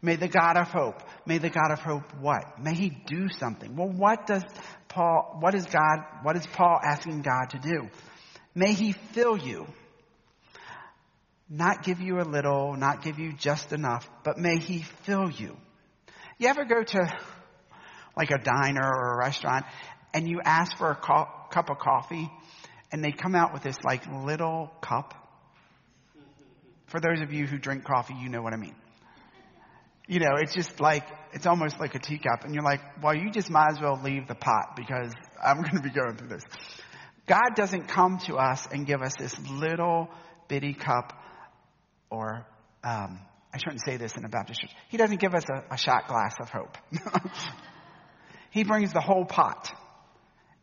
May 0.00 0.16
the 0.16 0.28
God 0.28 0.56
of 0.56 0.68
hope, 0.68 1.02
may 1.26 1.38
the 1.38 1.50
God 1.50 1.72
of 1.72 1.80
hope 1.80 2.04
what? 2.20 2.60
May 2.62 2.74
he 2.74 2.90
do 2.90 3.26
something. 3.40 3.74
Well, 3.74 3.88
what 3.88 4.26
does 4.26 4.44
Paul, 4.88 5.38
what 5.40 5.54
is 5.54 5.64
God, 5.64 6.04
what 6.22 6.36
is 6.36 6.46
Paul 6.46 6.78
asking 6.84 7.22
God 7.22 7.50
to 7.50 7.58
do? 7.58 7.88
May 8.54 8.72
he 8.72 8.92
fill 8.92 9.36
you. 9.36 9.66
Not 11.48 11.82
give 11.82 12.00
you 12.00 12.20
a 12.20 12.24
little, 12.24 12.74
not 12.74 13.02
give 13.02 13.18
you 13.18 13.32
just 13.32 13.72
enough, 13.72 14.08
but 14.24 14.38
may 14.38 14.58
he 14.58 14.82
fill 15.04 15.30
you. 15.30 15.56
You 16.38 16.48
ever 16.48 16.64
go 16.64 16.82
to 16.82 17.18
like 18.16 18.30
a 18.30 18.38
diner 18.38 18.82
or 18.82 19.14
a 19.14 19.16
restaurant 19.18 19.66
and 20.12 20.28
you 20.28 20.40
ask 20.44 20.76
for 20.78 20.90
a 20.90 20.94
co- 20.94 21.28
cup 21.50 21.70
of 21.70 21.78
coffee 21.78 22.30
and 22.92 23.04
they 23.04 23.12
come 23.12 23.34
out 23.34 23.52
with 23.52 23.62
this 23.62 23.76
like 23.84 24.02
little 24.06 24.70
cup? 24.80 25.14
For 26.86 27.00
those 27.00 27.20
of 27.20 27.32
you 27.32 27.46
who 27.46 27.58
drink 27.58 27.84
coffee, 27.84 28.14
you 28.14 28.28
know 28.28 28.40
what 28.40 28.52
I 28.52 28.56
mean. 28.56 28.74
You 30.06 30.20
know, 30.20 30.36
it's 30.36 30.54
just 30.54 30.80
like, 30.80 31.04
it's 31.32 31.46
almost 31.46 31.80
like 31.80 31.94
a 31.94 31.98
teacup 31.98 32.44
and 32.44 32.54
you're 32.54 32.62
like, 32.64 32.80
well, 33.02 33.14
you 33.14 33.30
just 33.30 33.50
might 33.50 33.72
as 33.72 33.80
well 33.80 34.00
leave 34.02 34.28
the 34.28 34.34
pot 34.34 34.76
because 34.76 35.12
I'm 35.42 35.62
going 35.62 35.76
to 35.76 35.82
be 35.82 35.90
going 35.90 36.16
through 36.16 36.28
this. 36.28 36.44
God 37.26 37.54
doesn't 37.54 37.88
come 37.88 38.18
to 38.26 38.36
us 38.36 38.66
and 38.70 38.86
give 38.86 39.00
us 39.02 39.14
this 39.18 39.34
little 39.50 40.08
bitty 40.48 40.74
cup 40.74 41.12
or, 42.10 42.46
um, 42.82 43.20
I 43.52 43.58
shouldn't 43.58 43.84
say 43.84 43.96
this 43.96 44.16
in 44.16 44.24
a 44.24 44.28
Baptist 44.28 44.60
church. 44.60 44.72
He 44.88 44.96
doesn't 44.96 45.20
give 45.20 45.34
us 45.34 45.44
a, 45.48 45.74
a 45.74 45.78
shot 45.78 46.08
glass 46.08 46.34
of 46.40 46.50
hope. 46.50 46.76
he 48.50 48.64
brings 48.64 48.92
the 48.92 49.00
whole 49.00 49.24
pot 49.24 49.72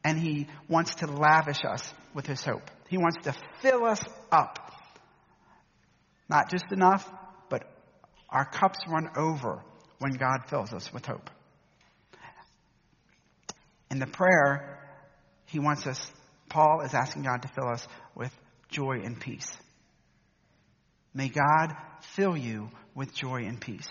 and 0.03 0.17
he 0.17 0.47
wants 0.67 0.95
to 0.95 1.07
lavish 1.07 1.63
us 1.65 1.93
with 2.13 2.25
his 2.25 2.43
hope. 2.43 2.69
He 2.89 2.97
wants 2.97 3.17
to 3.23 3.35
fill 3.61 3.85
us 3.85 4.01
up. 4.31 4.71
Not 6.29 6.49
just 6.49 6.65
enough, 6.71 7.09
but 7.49 7.63
our 8.29 8.45
cups 8.45 8.79
run 8.87 9.09
over 9.15 9.63
when 9.99 10.13
God 10.13 10.49
fills 10.49 10.73
us 10.73 10.91
with 10.93 11.05
hope. 11.05 11.29
In 13.89 13.99
the 13.99 14.07
prayer, 14.07 14.79
he 15.45 15.59
wants 15.59 15.85
us, 15.85 16.11
Paul 16.51 16.81
is 16.81 16.93
asking 16.93 17.23
God 17.23 17.43
to 17.43 17.47
fill 17.47 17.69
us 17.69 17.87
with 18.13 18.31
joy 18.69 18.99
and 19.03 19.19
peace. 19.19 19.49
May 21.13 21.29
God 21.29 21.73
fill 22.15 22.35
you 22.35 22.69
with 22.93 23.13
joy 23.13 23.43
and 23.45 23.59
peace. 23.59 23.87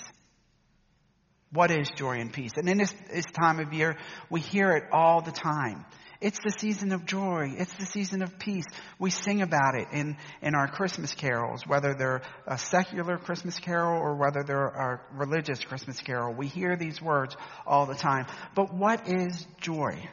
What 1.53 1.71
is 1.71 1.89
joy 1.97 2.19
and 2.19 2.31
peace? 2.31 2.53
And 2.57 2.69
in 2.69 2.77
this, 2.77 2.93
this 3.11 3.25
time 3.27 3.61
of 3.61 3.73
year, 3.73 3.97
we 4.29 4.41
hear 4.41 4.73
it 4.73 4.85
all 4.93 5.23
the 5.23 5.33
time. 5.33 5.87
It's 6.21 6.39
the 6.45 6.53
season 6.59 6.93
of 6.93 7.07
joy. 7.07 7.55
It's 7.57 7.73
the 7.79 7.87
season 7.87 8.21
of 8.21 8.39
peace. 8.39 8.67
We 8.99 9.09
sing 9.09 9.41
about 9.41 9.75
it 9.75 9.89
in, 9.93 10.19
in 10.43 10.55
our 10.55 10.69
Christmas 10.69 11.15
carols, 11.15 11.63
whether 11.67 11.95
they're 11.95 12.21
a 12.47 12.59
secular 12.59 13.17
Christmas 13.17 13.59
carol 13.59 13.99
or 13.99 14.17
whether 14.17 14.43
they're 14.43 14.67
a 14.67 15.01
religious 15.15 15.65
Christmas 15.65 15.99
carol. 16.01 16.35
We 16.35 16.47
hear 16.47 16.77
these 16.77 17.01
words 17.01 17.35
all 17.67 17.87
the 17.87 17.95
time. 17.95 18.27
But 18.55 18.75
what 18.75 19.09
is 19.09 19.47
joy? 19.63 20.11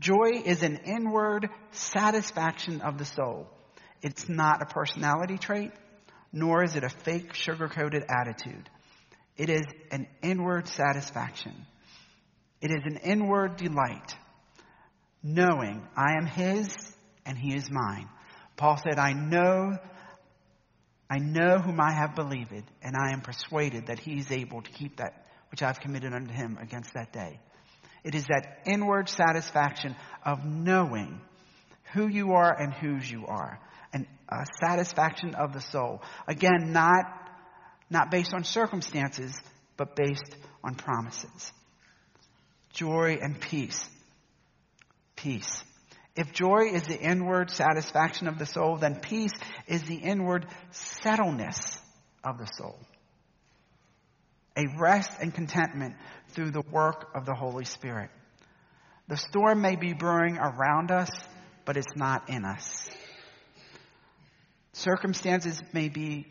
Joy 0.00 0.42
is 0.44 0.62
an 0.62 0.80
inward 0.86 1.48
satisfaction 1.72 2.80
of 2.80 2.98
the 2.98 3.04
soul. 3.04 3.48
It's 4.02 4.28
not 4.28 4.62
a 4.62 4.66
personality 4.66 5.36
trait, 5.36 5.72
nor 6.32 6.64
is 6.64 6.74
it 6.74 6.84
a 6.84 6.88
fake 6.88 7.34
sugar-coated 7.34 8.04
attitude. 8.08 8.68
It 9.36 9.50
is 9.50 9.66
an 9.90 10.06
inward 10.22 10.68
satisfaction. 10.68 11.66
It 12.62 12.70
is 12.70 12.82
an 12.84 12.96
inward 12.96 13.56
delight 13.56 14.16
knowing 15.22 15.86
I 15.96 16.16
am 16.16 16.26
his 16.26 16.74
and 17.26 17.36
he 17.36 17.54
is 17.54 17.70
mine. 17.70 18.08
Paul 18.56 18.78
said, 18.78 18.98
I 18.98 19.12
know, 19.12 19.76
I 21.10 21.18
know 21.18 21.58
whom 21.58 21.80
I 21.80 21.92
have 21.92 22.14
believed, 22.14 22.64
and 22.82 22.96
I 22.96 23.12
am 23.12 23.20
persuaded 23.20 23.86
that 23.86 23.98
he 23.98 24.18
is 24.18 24.30
able 24.30 24.62
to 24.62 24.70
keep 24.70 24.96
that 24.96 25.26
which 25.50 25.62
I've 25.62 25.80
committed 25.80 26.14
unto 26.14 26.32
him 26.32 26.58
against 26.60 26.94
that 26.94 27.12
day. 27.12 27.40
It 28.04 28.14
is 28.14 28.24
that 28.26 28.60
inward 28.66 29.08
satisfaction 29.08 29.96
of 30.24 30.44
knowing 30.44 31.20
who 31.92 32.06
you 32.08 32.32
are 32.32 32.54
and 32.56 32.72
whose 32.72 33.10
you 33.10 33.26
are. 33.26 33.60
And 33.92 34.06
a 34.28 34.46
satisfaction 34.64 35.34
of 35.34 35.52
the 35.52 35.60
soul. 35.60 36.02
Again, 36.26 36.72
not, 36.72 37.04
not 37.90 38.10
based 38.10 38.32
on 38.32 38.44
circumstances, 38.44 39.34
but 39.76 39.96
based 39.96 40.36
on 40.62 40.74
promises. 40.74 41.52
Joy 42.72 43.18
and 43.20 43.40
peace 43.40 43.88
peace. 45.22 45.62
If 46.16 46.32
joy 46.32 46.70
is 46.72 46.82
the 46.84 46.98
inward 46.98 47.50
satisfaction 47.50 48.26
of 48.26 48.38
the 48.38 48.46
soul, 48.46 48.76
then 48.76 48.96
peace 48.96 49.32
is 49.66 49.82
the 49.82 49.96
inward 49.96 50.46
settleness 50.70 51.78
of 52.24 52.38
the 52.38 52.46
soul. 52.46 52.78
A 54.56 54.66
rest 54.78 55.10
and 55.20 55.32
contentment 55.32 55.94
through 56.30 56.50
the 56.50 56.62
work 56.70 57.10
of 57.14 57.24
the 57.24 57.34
Holy 57.34 57.64
Spirit. 57.64 58.10
The 59.08 59.16
storm 59.16 59.60
may 59.60 59.76
be 59.76 59.92
brewing 59.92 60.38
around 60.38 60.90
us, 60.90 61.10
but 61.64 61.76
it's 61.76 61.96
not 61.96 62.28
in 62.28 62.44
us. 62.44 62.88
Circumstances 64.72 65.60
may 65.72 65.88
be 65.88 66.26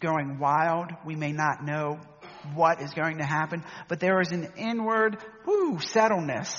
going 0.00 0.38
wild. 0.38 0.92
We 1.04 1.16
may 1.16 1.32
not 1.32 1.64
know 1.64 1.98
what 2.54 2.80
is 2.80 2.92
going 2.92 3.18
to 3.18 3.24
happen, 3.24 3.64
but 3.88 4.00
there 4.00 4.20
is 4.20 4.30
an 4.30 4.52
inward, 4.56 5.18
whoo, 5.44 5.80
settleness 5.80 6.54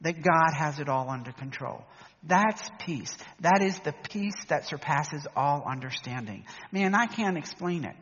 that 0.00 0.22
God 0.22 0.54
has 0.56 0.80
it 0.80 0.88
all 0.88 1.08
under 1.08 1.32
control. 1.32 1.84
That's 2.26 2.68
peace. 2.80 3.14
That 3.40 3.62
is 3.62 3.78
the 3.80 3.94
peace 4.10 4.44
that 4.48 4.66
surpasses 4.66 5.26
all 5.36 5.64
understanding. 5.70 6.46
Man, 6.72 6.94
I 6.94 7.06
can't 7.06 7.36
explain 7.36 7.84
it. 7.84 7.96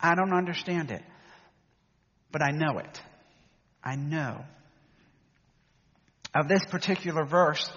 I 0.00 0.14
don't 0.14 0.32
understand 0.32 0.90
it. 0.90 1.02
But 2.32 2.42
I 2.42 2.50
know 2.50 2.78
it. 2.78 3.00
I 3.82 3.96
know. 3.96 4.44
Of 6.34 6.48
this 6.48 6.64
particular 6.70 7.24
verse, 7.24 7.68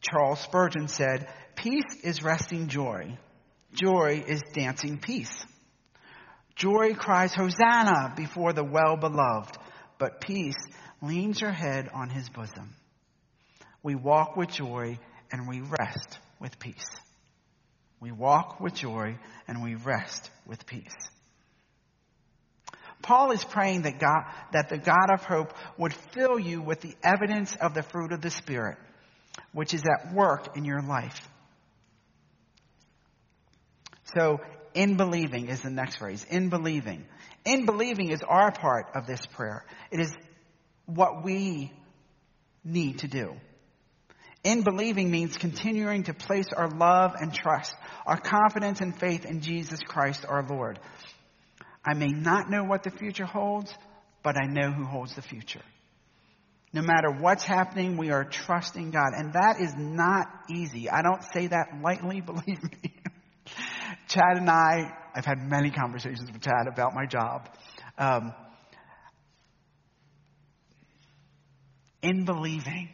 Charles 0.00 0.40
Spurgeon 0.40 0.88
said, 0.88 1.28
Peace 1.56 1.96
is 2.02 2.22
resting 2.22 2.68
joy. 2.68 3.18
Joy 3.74 4.24
is 4.26 4.42
dancing 4.54 4.98
peace. 4.98 5.44
Joy 6.56 6.94
cries 6.94 7.34
Hosanna 7.34 8.14
before 8.16 8.52
the 8.52 8.64
well 8.64 8.96
beloved, 8.96 9.56
but 9.98 10.20
peace 10.20 10.56
leans 11.02 11.40
her 11.40 11.52
head 11.52 11.88
on 11.92 12.08
his 12.08 12.28
bosom. 12.28 12.74
We 13.82 13.94
walk 13.94 14.36
with 14.36 14.50
joy 14.50 14.98
and 15.32 15.48
we 15.48 15.60
rest 15.60 16.18
with 16.40 16.58
peace. 16.58 16.84
We 18.00 18.12
walk 18.12 18.60
with 18.60 18.74
joy 18.74 19.18
and 19.46 19.62
we 19.62 19.74
rest 19.74 20.30
with 20.46 20.66
peace. 20.66 20.96
Paul 23.02 23.30
is 23.32 23.42
praying 23.44 23.82
that 23.82 23.98
God, 23.98 24.24
that 24.52 24.68
the 24.68 24.78
God 24.78 25.10
of 25.12 25.24
hope 25.24 25.54
would 25.78 25.94
fill 26.12 26.38
you 26.38 26.60
with 26.60 26.80
the 26.80 26.94
evidence 27.02 27.56
of 27.56 27.74
the 27.74 27.82
fruit 27.82 28.12
of 28.12 28.20
the 28.20 28.30
Spirit, 28.30 28.78
which 29.52 29.74
is 29.74 29.82
at 29.82 30.14
work 30.14 30.56
in 30.56 30.64
your 30.64 30.82
life. 30.82 31.28
So, 34.14 34.40
in 34.74 34.96
believing 34.96 35.48
is 35.48 35.62
the 35.62 35.70
next 35.70 35.96
phrase. 35.96 36.24
In 36.28 36.48
believing. 36.48 37.04
In 37.44 37.64
believing 37.64 38.10
is 38.10 38.20
our 38.26 38.52
part 38.52 38.86
of 38.94 39.06
this 39.06 39.24
prayer. 39.34 39.64
It 39.90 40.00
is 40.00 40.12
what 40.86 41.24
we 41.24 41.72
need 42.64 42.98
to 43.00 43.08
do. 43.08 43.34
In 44.42 44.62
believing 44.62 45.10
means 45.10 45.36
continuing 45.36 46.04
to 46.04 46.14
place 46.14 46.46
our 46.56 46.68
love 46.68 47.14
and 47.18 47.32
trust, 47.32 47.74
our 48.06 48.18
confidence 48.18 48.80
and 48.80 48.98
faith 48.98 49.24
in 49.24 49.42
Jesus 49.42 49.80
Christ 49.86 50.24
our 50.26 50.46
Lord. 50.46 50.78
I 51.84 51.94
may 51.94 52.08
not 52.08 52.50
know 52.50 52.64
what 52.64 52.82
the 52.82 52.90
future 52.90 53.24
holds, 53.24 53.72
but 54.22 54.36
I 54.36 54.46
know 54.46 54.70
who 54.70 54.84
holds 54.84 55.14
the 55.14 55.22
future. 55.22 55.62
No 56.72 56.82
matter 56.82 57.10
what's 57.10 57.44
happening, 57.44 57.96
we 57.96 58.10
are 58.10 58.24
trusting 58.24 58.90
God. 58.90 59.12
And 59.16 59.32
that 59.32 59.56
is 59.60 59.74
not 59.76 60.28
easy. 60.50 60.88
I 60.88 61.02
don't 61.02 61.22
say 61.32 61.48
that 61.48 61.80
lightly, 61.82 62.20
believe 62.26 62.62
me. 62.62 62.94
Chad 64.08 64.36
and 64.36 64.48
I, 64.48 64.92
I've 65.14 65.24
had 65.24 65.38
many 65.38 65.70
conversations 65.70 66.30
with 66.32 66.42
Chad 66.42 66.68
about 66.72 66.94
my 66.94 67.06
job. 67.06 67.48
Um, 67.98 68.32
in 72.02 72.24
believing. 72.24 72.88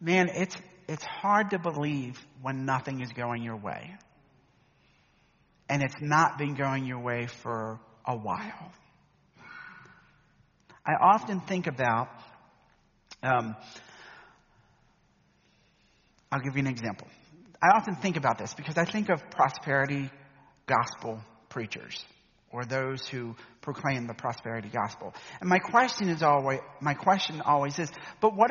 Man, 0.00 0.28
it's, 0.32 0.56
it's 0.88 1.04
hard 1.04 1.50
to 1.50 1.58
believe 1.58 2.18
when 2.40 2.64
nothing 2.64 3.00
is 3.00 3.12
going 3.12 3.42
your 3.42 3.56
way. 3.56 3.94
And 5.72 5.82
it's 5.82 5.96
not 6.02 6.36
been 6.36 6.54
going 6.54 6.84
your 6.84 7.00
way 7.00 7.28
for 7.42 7.80
a 8.06 8.14
while. 8.14 8.72
I 10.84 10.92
often 11.00 11.40
think 11.40 11.66
about, 11.66 12.08
um, 13.22 13.56
I'll 16.30 16.40
give 16.40 16.56
you 16.56 16.60
an 16.60 16.66
example. 16.66 17.06
I 17.62 17.68
often 17.74 17.96
think 17.96 18.18
about 18.18 18.36
this 18.36 18.52
because 18.52 18.76
I 18.76 18.84
think 18.84 19.08
of 19.08 19.22
prosperity 19.30 20.10
gospel 20.66 21.22
preachers 21.48 22.04
or 22.52 22.66
those 22.66 23.08
who 23.08 23.34
proclaim 23.62 24.06
the 24.06 24.12
prosperity 24.12 24.68
gospel. 24.68 25.14
And 25.40 25.48
my 25.48 25.58
question 25.58 26.10
is 26.10 26.22
always, 26.22 26.60
my 26.82 26.92
question 26.92 27.40
always 27.40 27.78
is, 27.78 27.90
but 28.20 28.36
what, 28.36 28.50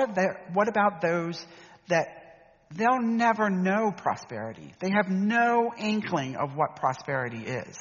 what 0.53 0.67
about 0.67 1.01
those 1.03 1.39
that 1.87 2.20
they'll 2.75 3.01
never 3.01 3.49
know 3.49 3.91
prosperity? 3.91 4.73
They 4.79 4.91
have 4.91 5.09
no 5.09 5.71
inkling 5.77 6.35
of 6.35 6.55
what 6.55 6.75
prosperity 6.75 7.43
is. 7.45 7.77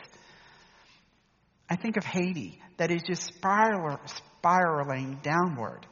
I 1.69 1.77
think 1.77 1.97
of 1.97 2.05
Haiti 2.05 2.61
that 2.79 2.91
is 2.91 3.03
just 3.07 3.23
spiral, 3.23 4.01
spiraling 4.07 5.21
downward. 5.23 5.87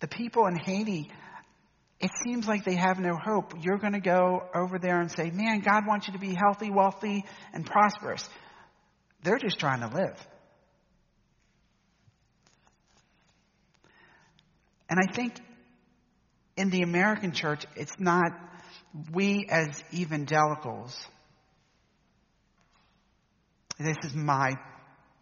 The 0.00 0.08
people 0.08 0.46
in 0.46 0.56
Haiti, 0.56 1.10
it 2.00 2.10
seems 2.24 2.48
like 2.48 2.64
they 2.64 2.76
have 2.76 2.98
no 2.98 3.16
hope. 3.16 3.52
You're 3.60 3.78
going 3.78 3.92
to 3.92 4.00
go 4.00 4.42
over 4.54 4.78
there 4.78 5.00
and 5.00 5.10
say, 5.10 5.30
man, 5.30 5.60
God 5.60 5.86
wants 5.86 6.08
you 6.08 6.14
to 6.14 6.18
be 6.18 6.34
healthy, 6.34 6.70
wealthy, 6.70 7.24
and 7.52 7.64
prosperous. 7.64 8.28
They're 9.22 9.38
just 9.38 9.60
trying 9.60 9.80
to 9.80 9.94
live. 9.94 10.16
And 14.88 14.98
I 14.98 15.12
think 15.12 15.34
in 16.60 16.68
the 16.68 16.82
American 16.82 17.32
church, 17.32 17.64
it's 17.74 17.98
not 17.98 18.32
we 19.12 19.46
as 19.50 19.82
evangelicals. 19.94 20.94
This 23.78 23.96
is 24.04 24.14
my 24.14 24.52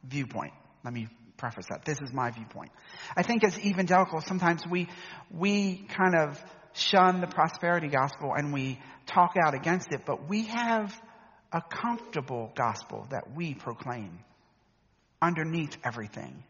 viewpoint. 0.02 0.52
Let 0.84 0.92
me 0.92 1.06
preface 1.36 1.66
that. 1.70 1.84
This 1.84 2.00
is 2.02 2.12
my 2.12 2.32
viewpoint. 2.32 2.72
I 3.16 3.22
think 3.22 3.44
as 3.44 3.56
evangelicals, 3.56 4.26
sometimes 4.26 4.66
we, 4.68 4.88
we 5.30 5.86
kind 5.88 6.16
of 6.16 6.42
shun 6.72 7.20
the 7.20 7.28
prosperity 7.28 7.86
gospel 7.86 8.32
and 8.36 8.52
we 8.52 8.80
talk 9.06 9.34
out 9.40 9.54
against 9.54 9.92
it, 9.92 10.02
but 10.04 10.28
we 10.28 10.46
have 10.46 10.92
a 11.52 11.62
comfortable 11.62 12.50
gospel 12.56 13.06
that 13.10 13.36
we 13.36 13.54
proclaim 13.54 14.18
underneath 15.22 15.76
everything. 15.84 16.42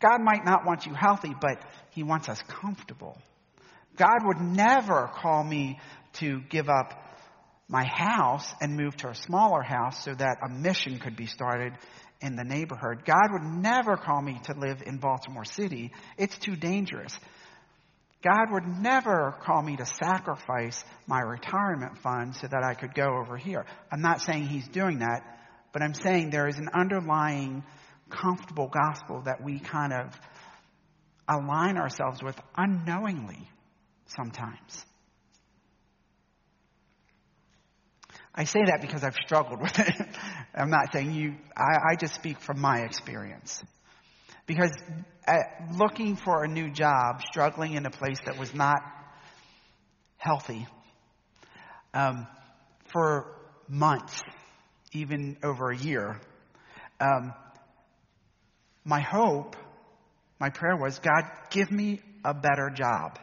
God 0.00 0.20
might 0.20 0.44
not 0.44 0.66
want 0.66 0.84
you 0.84 0.94
healthy, 0.94 1.32
but 1.40 1.62
He 1.90 2.02
wants 2.02 2.28
us 2.28 2.42
comfortable. 2.48 3.16
God 3.96 4.18
would 4.24 4.40
never 4.40 5.10
call 5.14 5.42
me 5.42 5.78
to 6.14 6.40
give 6.50 6.68
up 6.68 6.92
my 7.68 7.84
house 7.84 8.46
and 8.60 8.76
move 8.76 8.96
to 8.96 9.08
a 9.08 9.14
smaller 9.14 9.62
house 9.62 10.04
so 10.04 10.14
that 10.14 10.38
a 10.44 10.48
mission 10.48 10.98
could 10.98 11.16
be 11.16 11.26
started 11.26 11.72
in 12.20 12.36
the 12.36 12.44
neighborhood. 12.44 13.04
God 13.04 13.32
would 13.32 13.42
never 13.42 13.96
call 13.96 14.22
me 14.22 14.40
to 14.44 14.54
live 14.54 14.82
in 14.86 14.98
Baltimore 14.98 15.44
City. 15.44 15.92
It's 16.16 16.38
too 16.38 16.56
dangerous. 16.56 17.16
God 18.22 18.52
would 18.52 18.66
never 18.66 19.36
call 19.44 19.62
me 19.62 19.76
to 19.76 19.86
sacrifice 19.86 20.82
my 21.06 21.20
retirement 21.20 21.98
fund 21.98 22.34
so 22.34 22.46
that 22.46 22.64
I 22.64 22.74
could 22.74 22.94
go 22.94 23.18
over 23.20 23.36
here. 23.36 23.64
I'm 23.92 24.00
not 24.00 24.20
saying 24.20 24.46
he's 24.46 24.66
doing 24.68 25.00
that, 25.00 25.22
but 25.72 25.82
I'm 25.82 25.94
saying 25.94 26.30
there 26.30 26.48
is 26.48 26.58
an 26.58 26.68
underlying 26.74 27.62
comfortable 28.08 28.68
gospel 28.68 29.22
that 29.26 29.42
we 29.42 29.58
kind 29.58 29.92
of 29.92 30.18
align 31.28 31.76
ourselves 31.76 32.22
with 32.22 32.36
unknowingly 32.56 33.48
sometimes. 34.08 34.84
I 38.34 38.44
say 38.44 38.60
that 38.66 38.80
because 38.82 39.02
I've 39.02 39.14
struggled 39.24 39.60
with 39.62 39.78
it. 39.78 39.94
I'm 40.54 40.70
not 40.70 40.92
saying 40.92 41.12
you, 41.12 41.34
I, 41.56 41.92
I 41.92 41.96
just 41.98 42.14
speak 42.14 42.38
from 42.40 42.60
my 42.60 42.80
experience. 42.80 43.62
Because 44.46 44.70
looking 45.72 46.16
for 46.16 46.44
a 46.44 46.48
new 46.48 46.70
job, 46.70 47.22
struggling 47.30 47.72
in 47.72 47.86
a 47.86 47.90
place 47.90 48.18
that 48.26 48.38
was 48.38 48.54
not 48.54 48.78
healthy, 50.18 50.66
um, 51.94 52.26
for 52.92 53.34
months, 53.68 54.22
even 54.92 55.38
over 55.42 55.70
a 55.70 55.76
year, 55.76 56.20
um, 57.00 57.32
my 58.84 59.00
hope, 59.00 59.56
my 60.38 60.50
prayer 60.50 60.76
was, 60.76 60.98
God, 61.00 61.24
give 61.50 61.72
me 61.72 62.00
a 62.24 62.34
better 62.34 62.70
job. 62.70 63.18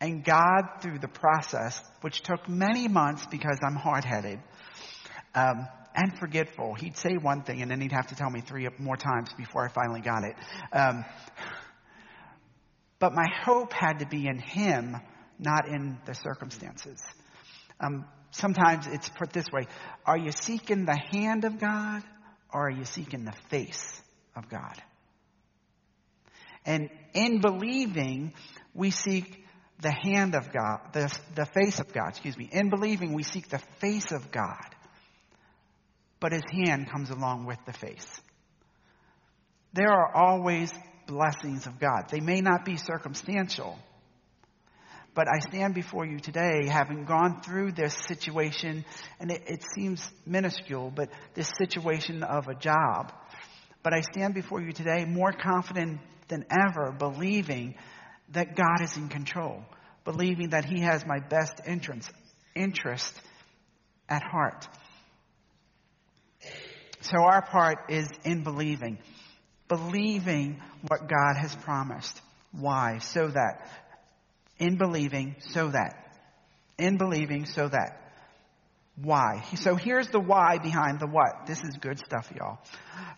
And 0.00 0.24
God, 0.24 0.80
through 0.80 1.00
the 1.00 1.08
process, 1.08 1.80
which 2.02 2.22
took 2.22 2.48
many 2.48 2.86
months 2.86 3.26
because 3.30 3.58
I'm 3.66 3.74
hard 3.74 4.04
headed 4.04 4.38
um, 5.34 5.66
and 5.94 6.16
forgetful, 6.18 6.74
he'd 6.74 6.96
say 6.96 7.16
one 7.16 7.42
thing 7.42 7.62
and 7.62 7.70
then 7.70 7.80
he'd 7.80 7.92
have 7.92 8.06
to 8.08 8.14
tell 8.14 8.30
me 8.30 8.40
three 8.40 8.68
more 8.78 8.96
times 8.96 9.30
before 9.36 9.64
I 9.64 9.72
finally 9.72 10.00
got 10.00 10.22
it. 10.22 10.36
Um, 10.72 11.04
but 13.00 13.12
my 13.12 13.26
hope 13.44 13.72
had 13.72 14.00
to 14.00 14.06
be 14.06 14.26
in 14.26 14.38
him, 14.38 14.96
not 15.38 15.68
in 15.68 15.98
the 16.06 16.14
circumstances. 16.14 17.00
Um, 17.80 18.04
sometimes 18.30 18.86
it's 18.86 19.08
put 19.08 19.32
this 19.32 19.46
way 19.52 19.66
Are 20.06 20.18
you 20.18 20.32
seeking 20.32 20.84
the 20.84 20.98
hand 21.12 21.44
of 21.44 21.58
God 21.58 22.02
or 22.52 22.68
are 22.68 22.70
you 22.70 22.84
seeking 22.84 23.24
the 23.24 23.34
face 23.50 24.00
of 24.36 24.48
God? 24.48 24.82
And 26.64 26.90
in 27.14 27.40
believing, 27.40 28.34
we 28.74 28.90
seek 28.90 29.44
the 29.80 29.92
hand 29.92 30.34
of 30.34 30.52
God, 30.52 30.80
the, 30.92 31.18
the 31.34 31.46
face 31.46 31.78
of 31.78 31.92
God, 31.92 32.10
excuse 32.10 32.36
me. 32.36 32.48
In 32.50 32.68
believing, 32.68 33.12
we 33.12 33.22
seek 33.22 33.48
the 33.48 33.62
face 33.80 34.10
of 34.10 34.30
God. 34.32 34.74
But 36.20 36.32
his 36.32 36.42
hand 36.50 36.90
comes 36.90 37.10
along 37.10 37.46
with 37.46 37.58
the 37.64 37.72
face. 37.72 38.06
There 39.72 39.90
are 39.90 40.14
always 40.14 40.72
blessings 41.06 41.66
of 41.66 41.78
God. 41.78 42.08
They 42.10 42.20
may 42.20 42.40
not 42.40 42.64
be 42.64 42.76
circumstantial. 42.76 43.78
But 45.14 45.26
I 45.28 45.38
stand 45.40 45.74
before 45.74 46.06
you 46.06 46.18
today 46.18 46.68
having 46.68 47.04
gone 47.04 47.40
through 47.42 47.72
this 47.72 47.96
situation, 48.06 48.84
and 49.20 49.30
it, 49.30 49.42
it 49.46 49.64
seems 49.74 50.08
minuscule, 50.26 50.92
but 50.94 51.08
this 51.34 51.50
situation 51.58 52.22
of 52.22 52.48
a 52.48 52.54
job. 52.54 53.12
But 53.82 53.94
I 53.94 54.00
stand 54.00 54.34
before 54.34 54.60
you 54.60 54.72
today 54.72 55.04
more 55.04 55.32
confident 55.32 56.00
than 56.28 56.44
ever, 56.50 56.92
believing 56.92 57.74
that 58.32 58.56
God 58.56 58.82
is 58.82 58.96
in 58.96 59.08
control, 59.08 59.64
believing 60.04 60.50
that 60.50 60.64
He 60.64 60.80
has 60.80 61.04
my 61.06 61.18
best 61.20 61.60
interest, 61.66 62.10
interest 62.54 63.12
at 64.08 64.22
heart. 64.22 64.66
So 67.00 67.22
our 67.22 67.42
part 67.42 67.90
is 67.90 68.08
in 68.24 68.42
believing, 68.42 68.98
believing 69.68 70.60
what 70.86 71.08
God 71.08 71.36
has 71.40 71.54
promised. 71.56 72.20
Why? 72.52 72.98
So 72.98 73.28
that. 73.28 73.70
In 74.58 74.76
believing, 74.76 75.36
so 75.40 75.68
that. 75.68 75.94
In 76.78 76.96
believing, 76.96 77.46
so 77.46 77.68
that. 77.68 78.08
Why? 79.00 79.44
So 79.56 79.76
here's 79.76 80.08
the 80.08 80.18
why 80.18 80.58
behind 80.58 80.98
the 80.98 81.06
what. 81.06 81.46
This 81.46 81.62
is 81.62 81.76
good 81.80 82.00
stuff, 82.00 82.30
y'all. 82.34 82.58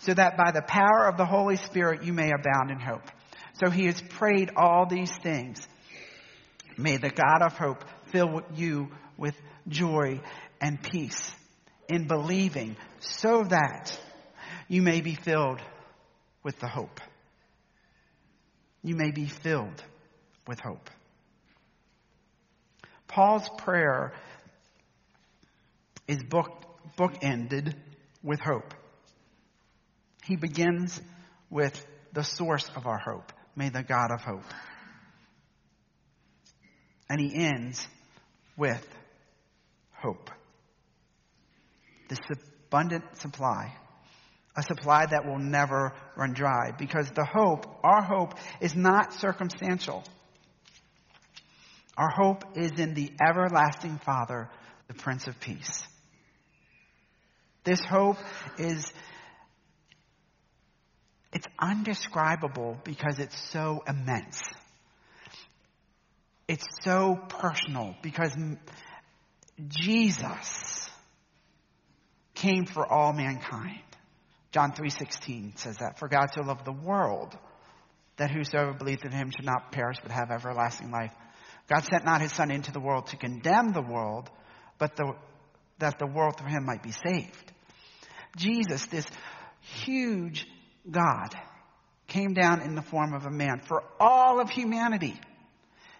So 0.00 0.12
that 0.12 0.36
by 0.36 0.50
the 0.52 0.62
power 0.62 1.08
of 1.08 1.16
the 1.16 1.24
Holy 1.24 1.56
Spirit 1.56 2.04
you 2.04 2.12
may 2.12 2.30
abound 2.30 2.70
in 2.70 2.78
hope. 2.78 3.02
So 3.60 3.68
he 3.68 3.86
has 3.86 4.00
prayed 4.00 4.52
all 4.56 4.86
these 4.86 5.12
things. 5.22 5.68
May 6.78 6.96
the 6.96 7.10
God 7.10 7.42
of 7.42 7.58
hope 7.58 7.84
fill 8.06 8.40
you 8.54 8.88
with 9.18 9.34
joy 9.68 10.20
and 10.62 10.82
peace 10.82 11.30
in 11.86 12.06
believing 12.06 12.76
so 13.00 13.44
that 13.44 13.98
you 14.66 14.80
may 14.80 15.02
be 15.02 15.14
filled 15.14 15.60
with 16.42 16.58
the 16.58 16.68
hope. 16.68 17.00
You 18.82 18.96
may 18.96 19.10
be 19.10 19.26
filled 19.26 19.84
with 20.46 20.58
hope. 20.58 20.88
Paul's 23.08 23.48
prayer 23.58 24.14
is 26.08 26.22
book, 26.22 26.50
bookended 26.96 27.74
with 28.22 28.40
hope. 28.40 28.72
He 30.24 30.36
begins 30.36 30.98
with 31.50 31.86
the 32.14 32.22
source 32.22 32.70
of 32.74 32.86
our 32.86 32.98
hope. 32.98 33.32
May 33.56 33.68
the 33.68 33.82
God 33.82 34.10
of 34.12 34.20
hope. 34.20 34.44
And 37.08 37.20
he 37.20 37.34
ends 37.34 37.86
with 38.56 38.86
hope. 39.92 40.30
This 42.08 42.18
abundant 42.68 43.04
supply. 43.18 43.74
A 44.56 44.62
supply 44.62 45.06
that 45.06 45.26
will 45.26 45.38
never 45.38 45.92
run 46.16 46.32
dry. 46.32 46.72
Because 46.78 47.10
the 47.10 47.24
hope, 47.24 47.66
our 47.82 48.02
hope, 48.02 48.34
is 48.60 48.74
not 48.74 49.12
circumstantial. 49.14 50.04
Our 51.96 52.10
hope 52.10 52.44
is 52.56 52.72
in 52.78 52.94
the 52.94 53.12
everlasting 53.20 54.00
Father, 54.04 54.48
the 54.88 54.94
Prince 54.94 55.26
of 55.26 55.38
Peace. 55.40 55.82
This 57.64 57.80
hope 57.84 58.16
is 58.58 58.90
it's 61.32 61.46
undescribable 61.58 62.78
because 62.84 63.18
it's 63.18 63.38
so 63.50 63.82
immense. 63.86 64.42
It's 66.48 66.66
so 66.82 67.16
personal 67.28 67.94
because 68.02 68.32
Jesus 69.68 70.90
came 72.34 72.66
for 72.66 72.84
all 72.84 73.12
mankind. 73.12 73.82
John 74.50 74.72
3:16 74.72 75.56
says 75.58 75.76
that 75.78 75.98
for 75.98 76.08
God 76.08 76.30
so 76.34 76.42
loved 76.42 76.64
the 76.64 76.72
world 76.72 77.38
that 78.16 78.30
whosoever 78.30 78.72
believes 78.72 79.02
in 79.04 79.12
him 79.12 79.30
should 79.30 79.44
not 79.44 79.70
perish 79.70 79.98
but 80.02 80.10
have 80.10 80.30
everlasting 80.30 80.90
life. 80.90 81.14
God 81.68 81.84
sent 81.84 82.04
not 82.04 82.20
his 82.20 82.32
son 82.32 82.50
into 82.50 82.72
the 82.72 82.80
world 82.80 83.06
to 83.08 83.16
condemn 83.16 83.72
the 83.72 83.82
world, 83.82 84.28
but 84.78 84.96
the, 84.96 85.14
that 85.78 86.00
the 86.00 86.06
world 86.06 86.36
through 86.36 86.50
him 86.50 86.64
might 86.64 86.82
be 86.82 86.90
saved. 86.90 87.52
Jesus, 88.36 88.86
this 88.86 89.06
huge 89.60 90.46
God 90.88 91.34
came 92.06 92.34
down 92.34 92.62
in 92.62 92.74
the 92.74 92.82
form 92.82 93.14
of 93.14 93.24
a 93.24 93.30
man 93.30 93.60
for 93.66 93.82
all 93.98 94.40
of 94.40 94.50
humanity. 94.50 95.18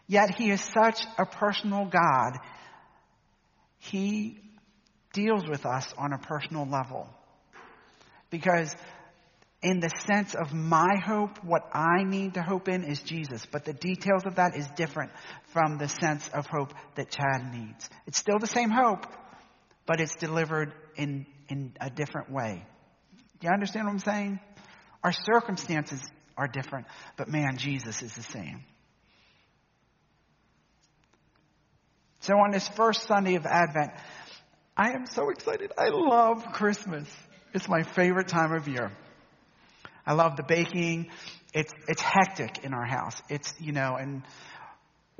Yet 0.07 0.35
he 0.37 0.51
is 0.51 0.61
such 0.61 1.05
a 1.19 1.25
personal 1.25 1.87
God. 1.87 2.37
He 3.79 4.41
deals 5.13 5.47
with 5.49 5.65
us 5.65 5.87
on 5.97 6.13
a 6.13 6.19
personal 6.19 6.67
level. 6.67 7.09
Because 8.31 8.75
in 9.63 9.81
the 9.81 9.91
sense 10.11 10.35
of 10.35 10.53
my 10.53 10.97
hope, 11.05 11.45
what 11.45 11.69
I 11.73 12.03
need 12.05 12.35
to 12.35 12.43
hope 12.43 12.69
in 12.69 12.85
is 12.85 13.01
Jesus. 13.01 13.47
But 13.51 13.65
the 13.65 13.73
details 13.73 14.23
of 14.25 14.37
that 14.37 14.57
is 14.57 14.67
different 14.77 15.13
from 15.53 15.79
the 15.79 15.89
sense 15.89 16.29
of 16.33 16.47
hope 16.47 16.73
that 16.97 17.11
Chad 17.11 17.53
needs. 17.53 17.89
It's 18.07 18.19
still 18.19 18.39
the 18.39 18.47
same 18.47 18.71
hope, 18.71 19.07
but 19.87 20.01
it's 20.01 20.17
delivered 20.17 20.73
in, 20.97 21.27
in 21.49 21.75
a 21.81 21.91
different 21.91 22.31
way. 22.31 22.65
Do 23.41 23.47
you 23.47 23.53
understand 23.53 23.87
what 23.87 23.93
I'm 23.93 23.99
saying? 23.99 24.41
Our 25.03 25.13
circumstances 25.13 26.01
are 26.37 26.49
different, 26.49 26.87
but 27.17 27.29
man, 27.29 27.57
Jesus 27.57 28.03
is 28.03 28.13
the 28.15 28.23
same. 28.23 28.65
So 32.21 32.35
on 32.35 32.51
this 32.51 32.69
first 32.69 33.07
Sunday 33.07 33.37
of 33.37 33.47
Advent, 33.47 33.93
I 34.77 34.93
am 34.93 35.07
so 35.07 35.31
excited. 35.31 35.73
I 35.79 35.89
love 35.89 36.53
Christmas. 36.53 37.09
It's 37.55 37.69
my 37.69 37.83
favorite 37.83 38.29
time 38.29 38.53
of 38.53 38.69
year. 38.69 38.93
I 40.07 40.13
love 40.13 40.37
the 40.37 40.43
baking. 40.43 41.09
It's, 41.53 41.73
it's 41.89 42.03
hectic 42.03 42.65
in 42.65 42.75
our 42.75 42.85
house. 42.85 43.21
It's, 43.29 43.55
you 43.59 43.73
know, 43.73 43.97
and 43.97 44.23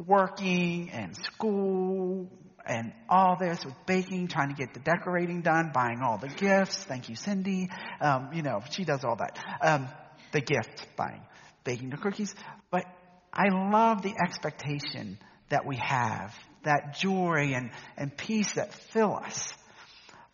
working 0.07 0.91
and 0.91 1.17
school 1.17 2.31
and 2.71 2.93
all 3.09 3.37
this 3.37 3.65
with 3.65 3.75
baking, 3.85 4.29
trying 4.29 4.49
to 4.49 4.55
get 4.55 4.73
the 4.73 4.81
decorating 4.81 5.43
done, 5.43 5.73
buying 5.75 6.03
all 6.03 6.19
the 6.19 6.29
gifts. 6.29 6.85
Thank 6.85 7.09
you, 7.09 7.17
Cindy. 7.17 7.69
Um, 8.01 8.31
you 8.33 8.43
know, 8.43 8.61
she 8.71 8.85
does 8.85 9.05
all 9.05 9.17
that. 9.17 9.39
Um, 9.61 9.89
the 10.33 10.41
gift 10.41 10.87
buying, 10.97 11.21
baking 11.65 11.91
the 11.91 11.97
cookies. 11.97 12.33
But 12.71 12.85
I 13.33 13.49
love 13.49 14.03
the 14.03 14.15
expectation 14.25 15.19
that 15.49 15.67
we 15.67 15.77
have, 15.79 16.33
that 16.63 16.97
joy 16.97 17.53
and, 17.57 17.73
and 17.97 18.17
peace 18.17 18.53
that 18.55 18.73
fill 18.93 19.17
us. 19.17 19.53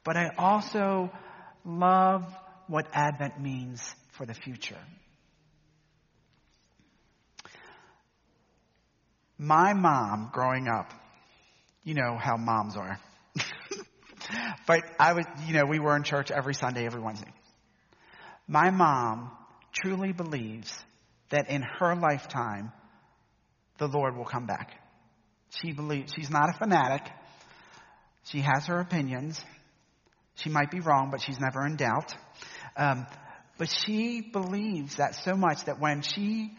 But 0.04 0.18
I 0.18 0.30
also 0.36 1.10
love 1.64 2.22
what 2.66 2.86
Advent 2.92 3.40
means 3.40 3.82
for 4.12 4.26
the 4.26 4.34
future. 4.34 4.78
My 9.38 9.72
mom 9.72 10.30
growing 10.32 10.68
up, 10.68 10.92
you 11.86 11.94
know 11.94 12.18
how 12.20 12.36
moms 12.36 12.76
are. 12.76 12.98
but 14.66 14.80
I 14.98 15.12
was, 15.12 15.24
you 15.46 15.54
know, 15.54 15.62
we 15.70 15.78
were 15.78 15.96
in 15.96 16.02
church 16.02 16.32
every 16.32 16.52
Sunday, 16.52 16.84
every 16.84 17.00
Wednesday. 17.00 17.32
My 18.48 18.70
mom 18.70 19.30
truly 19.72 20.12
believes 20.12 20.72
that 21.30 21.48
in 21.48 21.62
her 21.62 21.94
lifetime, 21.94 22.72
the 23.78 23.86
Lord 23.86 24.16
will 24.16 24.24
come 24.24 24.46
back. 24.46 24.72
She 25.62 25.72
believes, 25.72 26.12
she's 26.16 26.28
not 26.28 26.48
a 26.52 26.58
fanatic. 26.58 27.02
She 28.24 28.40
has 28.40 28.66
her 28.66 28.80
opinions. 28.80 29.40
She 30.34 30.50
might 30.50 30.72
be 30.72 30.80
wrong, 30.80 31.10
but 31.12 31.20
she's 31.20 31.38
never 31.38 31.64
in 31.64 31.76
doubt. 31.76 32.12
Um, 32.76 33.06
but 33.58 33.68
she 33.86 34.22
believes 34.32 34.96
that 34.96 35.14
so 35.24 35.36
much 35.36 35.64
that 35.66 35.78
when 35.78 36.02
she, 36.02 36.50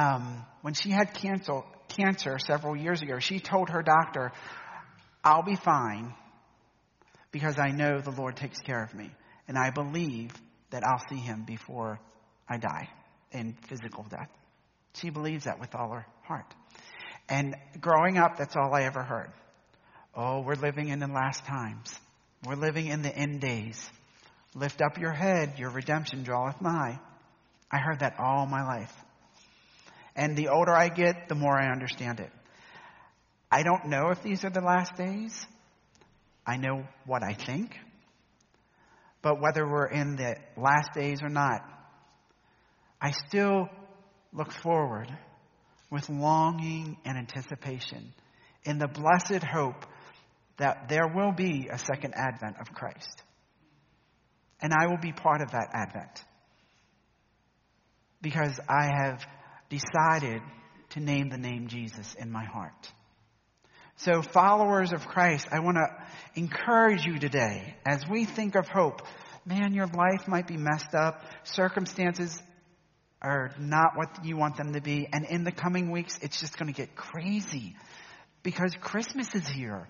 um, 0.00 0.46
when 0.62 0.74
she 0.74 0.90
had 0.90 1.14
cancer, 1.14 1.62
cancer 1.88 2.38
several 2.38 2.76
years 2.76 3.02
ago, 3.02 3.18
she 3.18 3.40
told 3.40 3.70
her 3.70 3.82
doctor, 3.82 4.30
I'll 5.28 5.42
be 5.42 5.56
fine 5.56 6.14
because 7.32 7.58
I 7.58 7.68
know 7.68 8.00
the 8.00 8.10
Lord 8.10 8.34
takes 8.36 8.58
care 8.60 8.82
of 8.82 8.94
me. 8.94 9.10
And 9.46 9.58
I 9.58 9.68
believe 9.68 10.32
that 10.70 10.82
I'll 10.84 11.02
see 11.10 11.20
him 11.20 11.44
before 11.46 12.00
I 12.48 12.56
die 12.56 12.88
in 13.30 13.54
physical 13.68 14.06
death. 14.08 14.30
She 14.94 15.10
believes 15.10 15.44
that 15.44 15.60
with 15.60 15.74
all 15.74 15.92
her 15.92 16.06
heart. 16.22 16.54
And 17.28 17.54
growing 17.78 18.16
up, 18.16 18.38
that's 18.38 18.56
all 18.56 18.72
I 18.72 18.84
ever 18.84 19.02
heard. 19.02 19.30
Oh, 20.14 20.40
we're 20.40 20.54
living 20.54 20.88
in 20.88 20.98
the 20.98 21.08
last 21.08 21.44
times. 21.44 21.92
We're 22.46 22.56
living 22.56 22.86
in 22.86 23.02
the 23.02 23.14
end 23.14 23.42
days. 23.42 23.78
Lift 24.54 24.80
up 24.80 24.96
your 24.96 25.12
head, 25.12 25.58
your 25.58 25.68
redemption 25.68 26.22
draweth 26.22 26.62
nigh. 26.62 26.98
I 27.70 27.76
heard 27.76 28.00
that 28.00 28.14
all 28.18 28.46
my 28.46 28.64
life. 28.66 28.94
And 30.16 30.38
the 30.38 30.48
older 30.48 30.72
I 30.72 30.88
get, 30.88 31.28
the 31.28 31.34
more 31.34 31.60
I 31.60 31.70
understand 31.70 32.20
it. 32.20 32.30
I 33.50 33.62
don't 33.62 33.86
know 33.86 34.10
if 34.10 34.22
these 34.22 34.44
are 34.44 34.50
the 34.50 34.60
last 34.60 34.94
days. 34.96 35.46
I 36.46 36.56
know 36.56 36.84
what 37.06 37.22
I 37.22 37.34
think. 37.34 37.74
But 39.22 39.40
whether 39.40 39.66
we're 39.66 39.88
in 39.88 40.16
the 40.16 40.36
last 40.56 40.92
days 40.94 41.20
or 41.22 41.28
not, 41.28 41.62
I 43.00 43.12
still 43.28 43.68
look 44.32 44.52
forward 44.52 45.08
with 45.90 46.08
longing 46.08 46.98
and 47.04 47.16
anticipation 47.16 48.12
in 48.64 48.78
the 48.78 48.88
blessed 48.88 49.42
hope 49.44 49.86
that 50.58 50.88
there 50.88 51.08
will 51.14 51.32
be 51.32 51.68
a 51.72 51.78
second 51.78 52.14
advent 52.16 52.56
of 52.60 52.74
Christ. 52.74 53.22
And 54.60 54.72
I 54.72 54.88
will 54.88 54.98
be 54.98 55.12
part 55.12 55.40
of 55.40 55.52
that 55.52 55.68
advent 55.72 56.24
because 58.20 58.58
I 58.68 58.90
have 59.02 59.24
decided 59.70 60.42
to 60.90 61.00
name 61.00 61.28
the 61.28 61.38
name 61.38 61.68
Jesus 61.68 62.14
in 62.18 62.30
my 62.30 62.44
heart. 62.44 62.92
So, 64.02 64.22
followers 64.22 64.92
of 64.92 65.08
Christ, 65.08 65.48
I 65.50 65.58
want 65.58 65.76
to 65.76 65.88
encourage 66.36 67.04
you 67.04 67.18
today 67.18 67.74
as 67.84 68.04
we 68.08 68.26
think 68.26 68.54
of 68.54 68.68
hope. 68.68 69.02
Man, 69.44 69.74
your 69.74 69.88
life 69.88 70.28
might 70.28 70.46
be 70.46 70.56
messed 70.56 70.94
up. 70.94 71.24
Circumstances 71.42 72.40
are 73.20 73.50
not 73.58 73.96
what 73.96 74.24
you 74.24 74.36
want 74.36 74.56
them 74.56 74.74
to 74.74 74.80
be. 74.80 75.08
And 75.12 75.26
in 75.26 75.42
the 75.42 75.50
coming 75.50 75.90
weeks, 75.90 76.16
it's 76.22 76.38
just 76.38 76.56
going 76.56 76.72
to 76.72 76.76
get 76.76 76.94
crazy 76.94 77.74
because 78.44 78.72
Christmas 78.80 79.34
is 79.34 79.48
here 79.48 79.88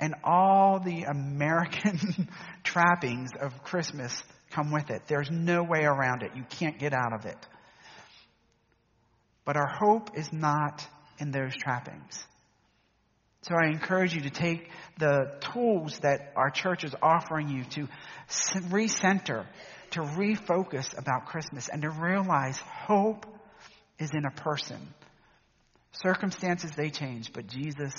and 0.00 0.14
all 0.24 0.80
the 0.80 1.02
American 1.02 2.30
trappings 2.64 3.28
of 3.38 3.62
Christmas 3.62 4.22
come 4.52 4.72
with 4.72 4.88
it. 4.88 5.02
There's 5.06 5.30
no 5.30 5.62
way 5.64 5.84
around 5.84 6.22
it. 6.22 6.30
You 6.34 6.44
can't 6.48 6.78
get 6.78 6.94
out 6.94 7.12
of 7.12 7.26
it. 7.26 7.36
But 9.44 9.58
our 9.58 9.68
hope 9.68 10.16
is 10.16 10.32
not 10.32 10.86
in 11.18 11.30
those 11.30 11.54
trappings. 11.54 12.24
So 13.44 13.54
I 13.54 13.66
encourage 13.66 14.14
you 14.14 14.22
to 14.22 14.30
take 14.30 14.70
the 14.98 15.32
tools 15.52 15.98
that 15.98 16.32
our 16.34 16.48
church 16.48 16.82
is 16.82 16.94
offering 17.02 17.48
you 17.50 17.64
to 17.64 17.88
recenter, 18.70 19.44
to 19.90 20.00
refocus 20.00 20.96
about 20.96 21.26
Christmas, 21.26 21.68
and 21.68 21.82
to 21.82 21.90
realize 21.90 22.56
hope 22.58 23.26
is 23.98 24.12
in 24.14 24.24
a 24.24 24.30
person. 24.30 24.78
Circumstances, 25.92 26.70
they 26.74 26.88
change, 26.88 27.34
but 27.34 27.46
Jesus 27.46 27.92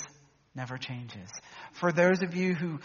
never 0.56 0.78
changes. 0.78 1.30
For 1.74 1.92
those 1.92 2.22
of 2.22 2.34
you 2.34 2.54
who 2.54 2.80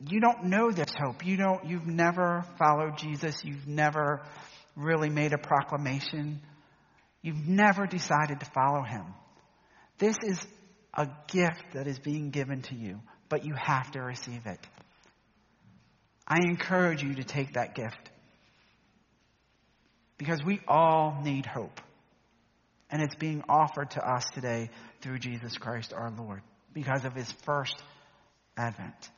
you 0.00 0.18
don't 0.18 0.44
know 0.44 0.70
this 0.70 0.92
hope, 0.98 1.26
you 1.26 1.36
don't, 1.36 1.66
you've 1.66 1.86
never 1.86 2.42
followed 2.58 2.96
Jesus, 2.96 3.44
you've 3.44 3.68
never 3.68 4.22
really 4.76 5.10
made 5.10 5.34
a 5.34 5.38
proclamation, 5.38 6.40
you've 7.20 7.46
never 7.46 7.86
decided 7.86 8.40
to 8.40 8.46
follow 8.46 8.82
him. 8.82 9.04
This 9.98 10.16
is 10.24 10.44
a 10.94 11.08
gift 11.28 11.72
that 11.74 11.86
is 11.86 11.98
being 11.98 12.30
given 12.30 12.62
to 12.62 12.74
you, 12.74 13.00
but 13.28 13.44
you 13.44 13.54
have 13.54 13.90
to 13.92 14.00
receive 14.00 14.46
it. 14.46 14.58
I 16.26 16.38
encourage 16.44 17.02
you 17.02 17.14
to 17.16 17.24
take 17.24 17.54
that 17.54 17.74
gift 17.74 18.10
because 20.18 20.40
we 20.44 20.60
all 20.68 21.18
need 21.22 21.46
hope. 21.46 21.80
And 22.90 23.02
it's 23.02 23.14
being 23.14 23.42
offered 23.48 23.90
to 23.92 24.06
us 24.06 24.24
today 24.34 24.70
through 25.00 25.18
Jesus 25.18 25.56
Christ 25.56 25.94
our 25.94 26.10
Lord 26.10 26.42
because 26.74 27.04
of 27.04 27.14
his 27.14 27.32
first 27.44 27.74
advent. 28.56 29.10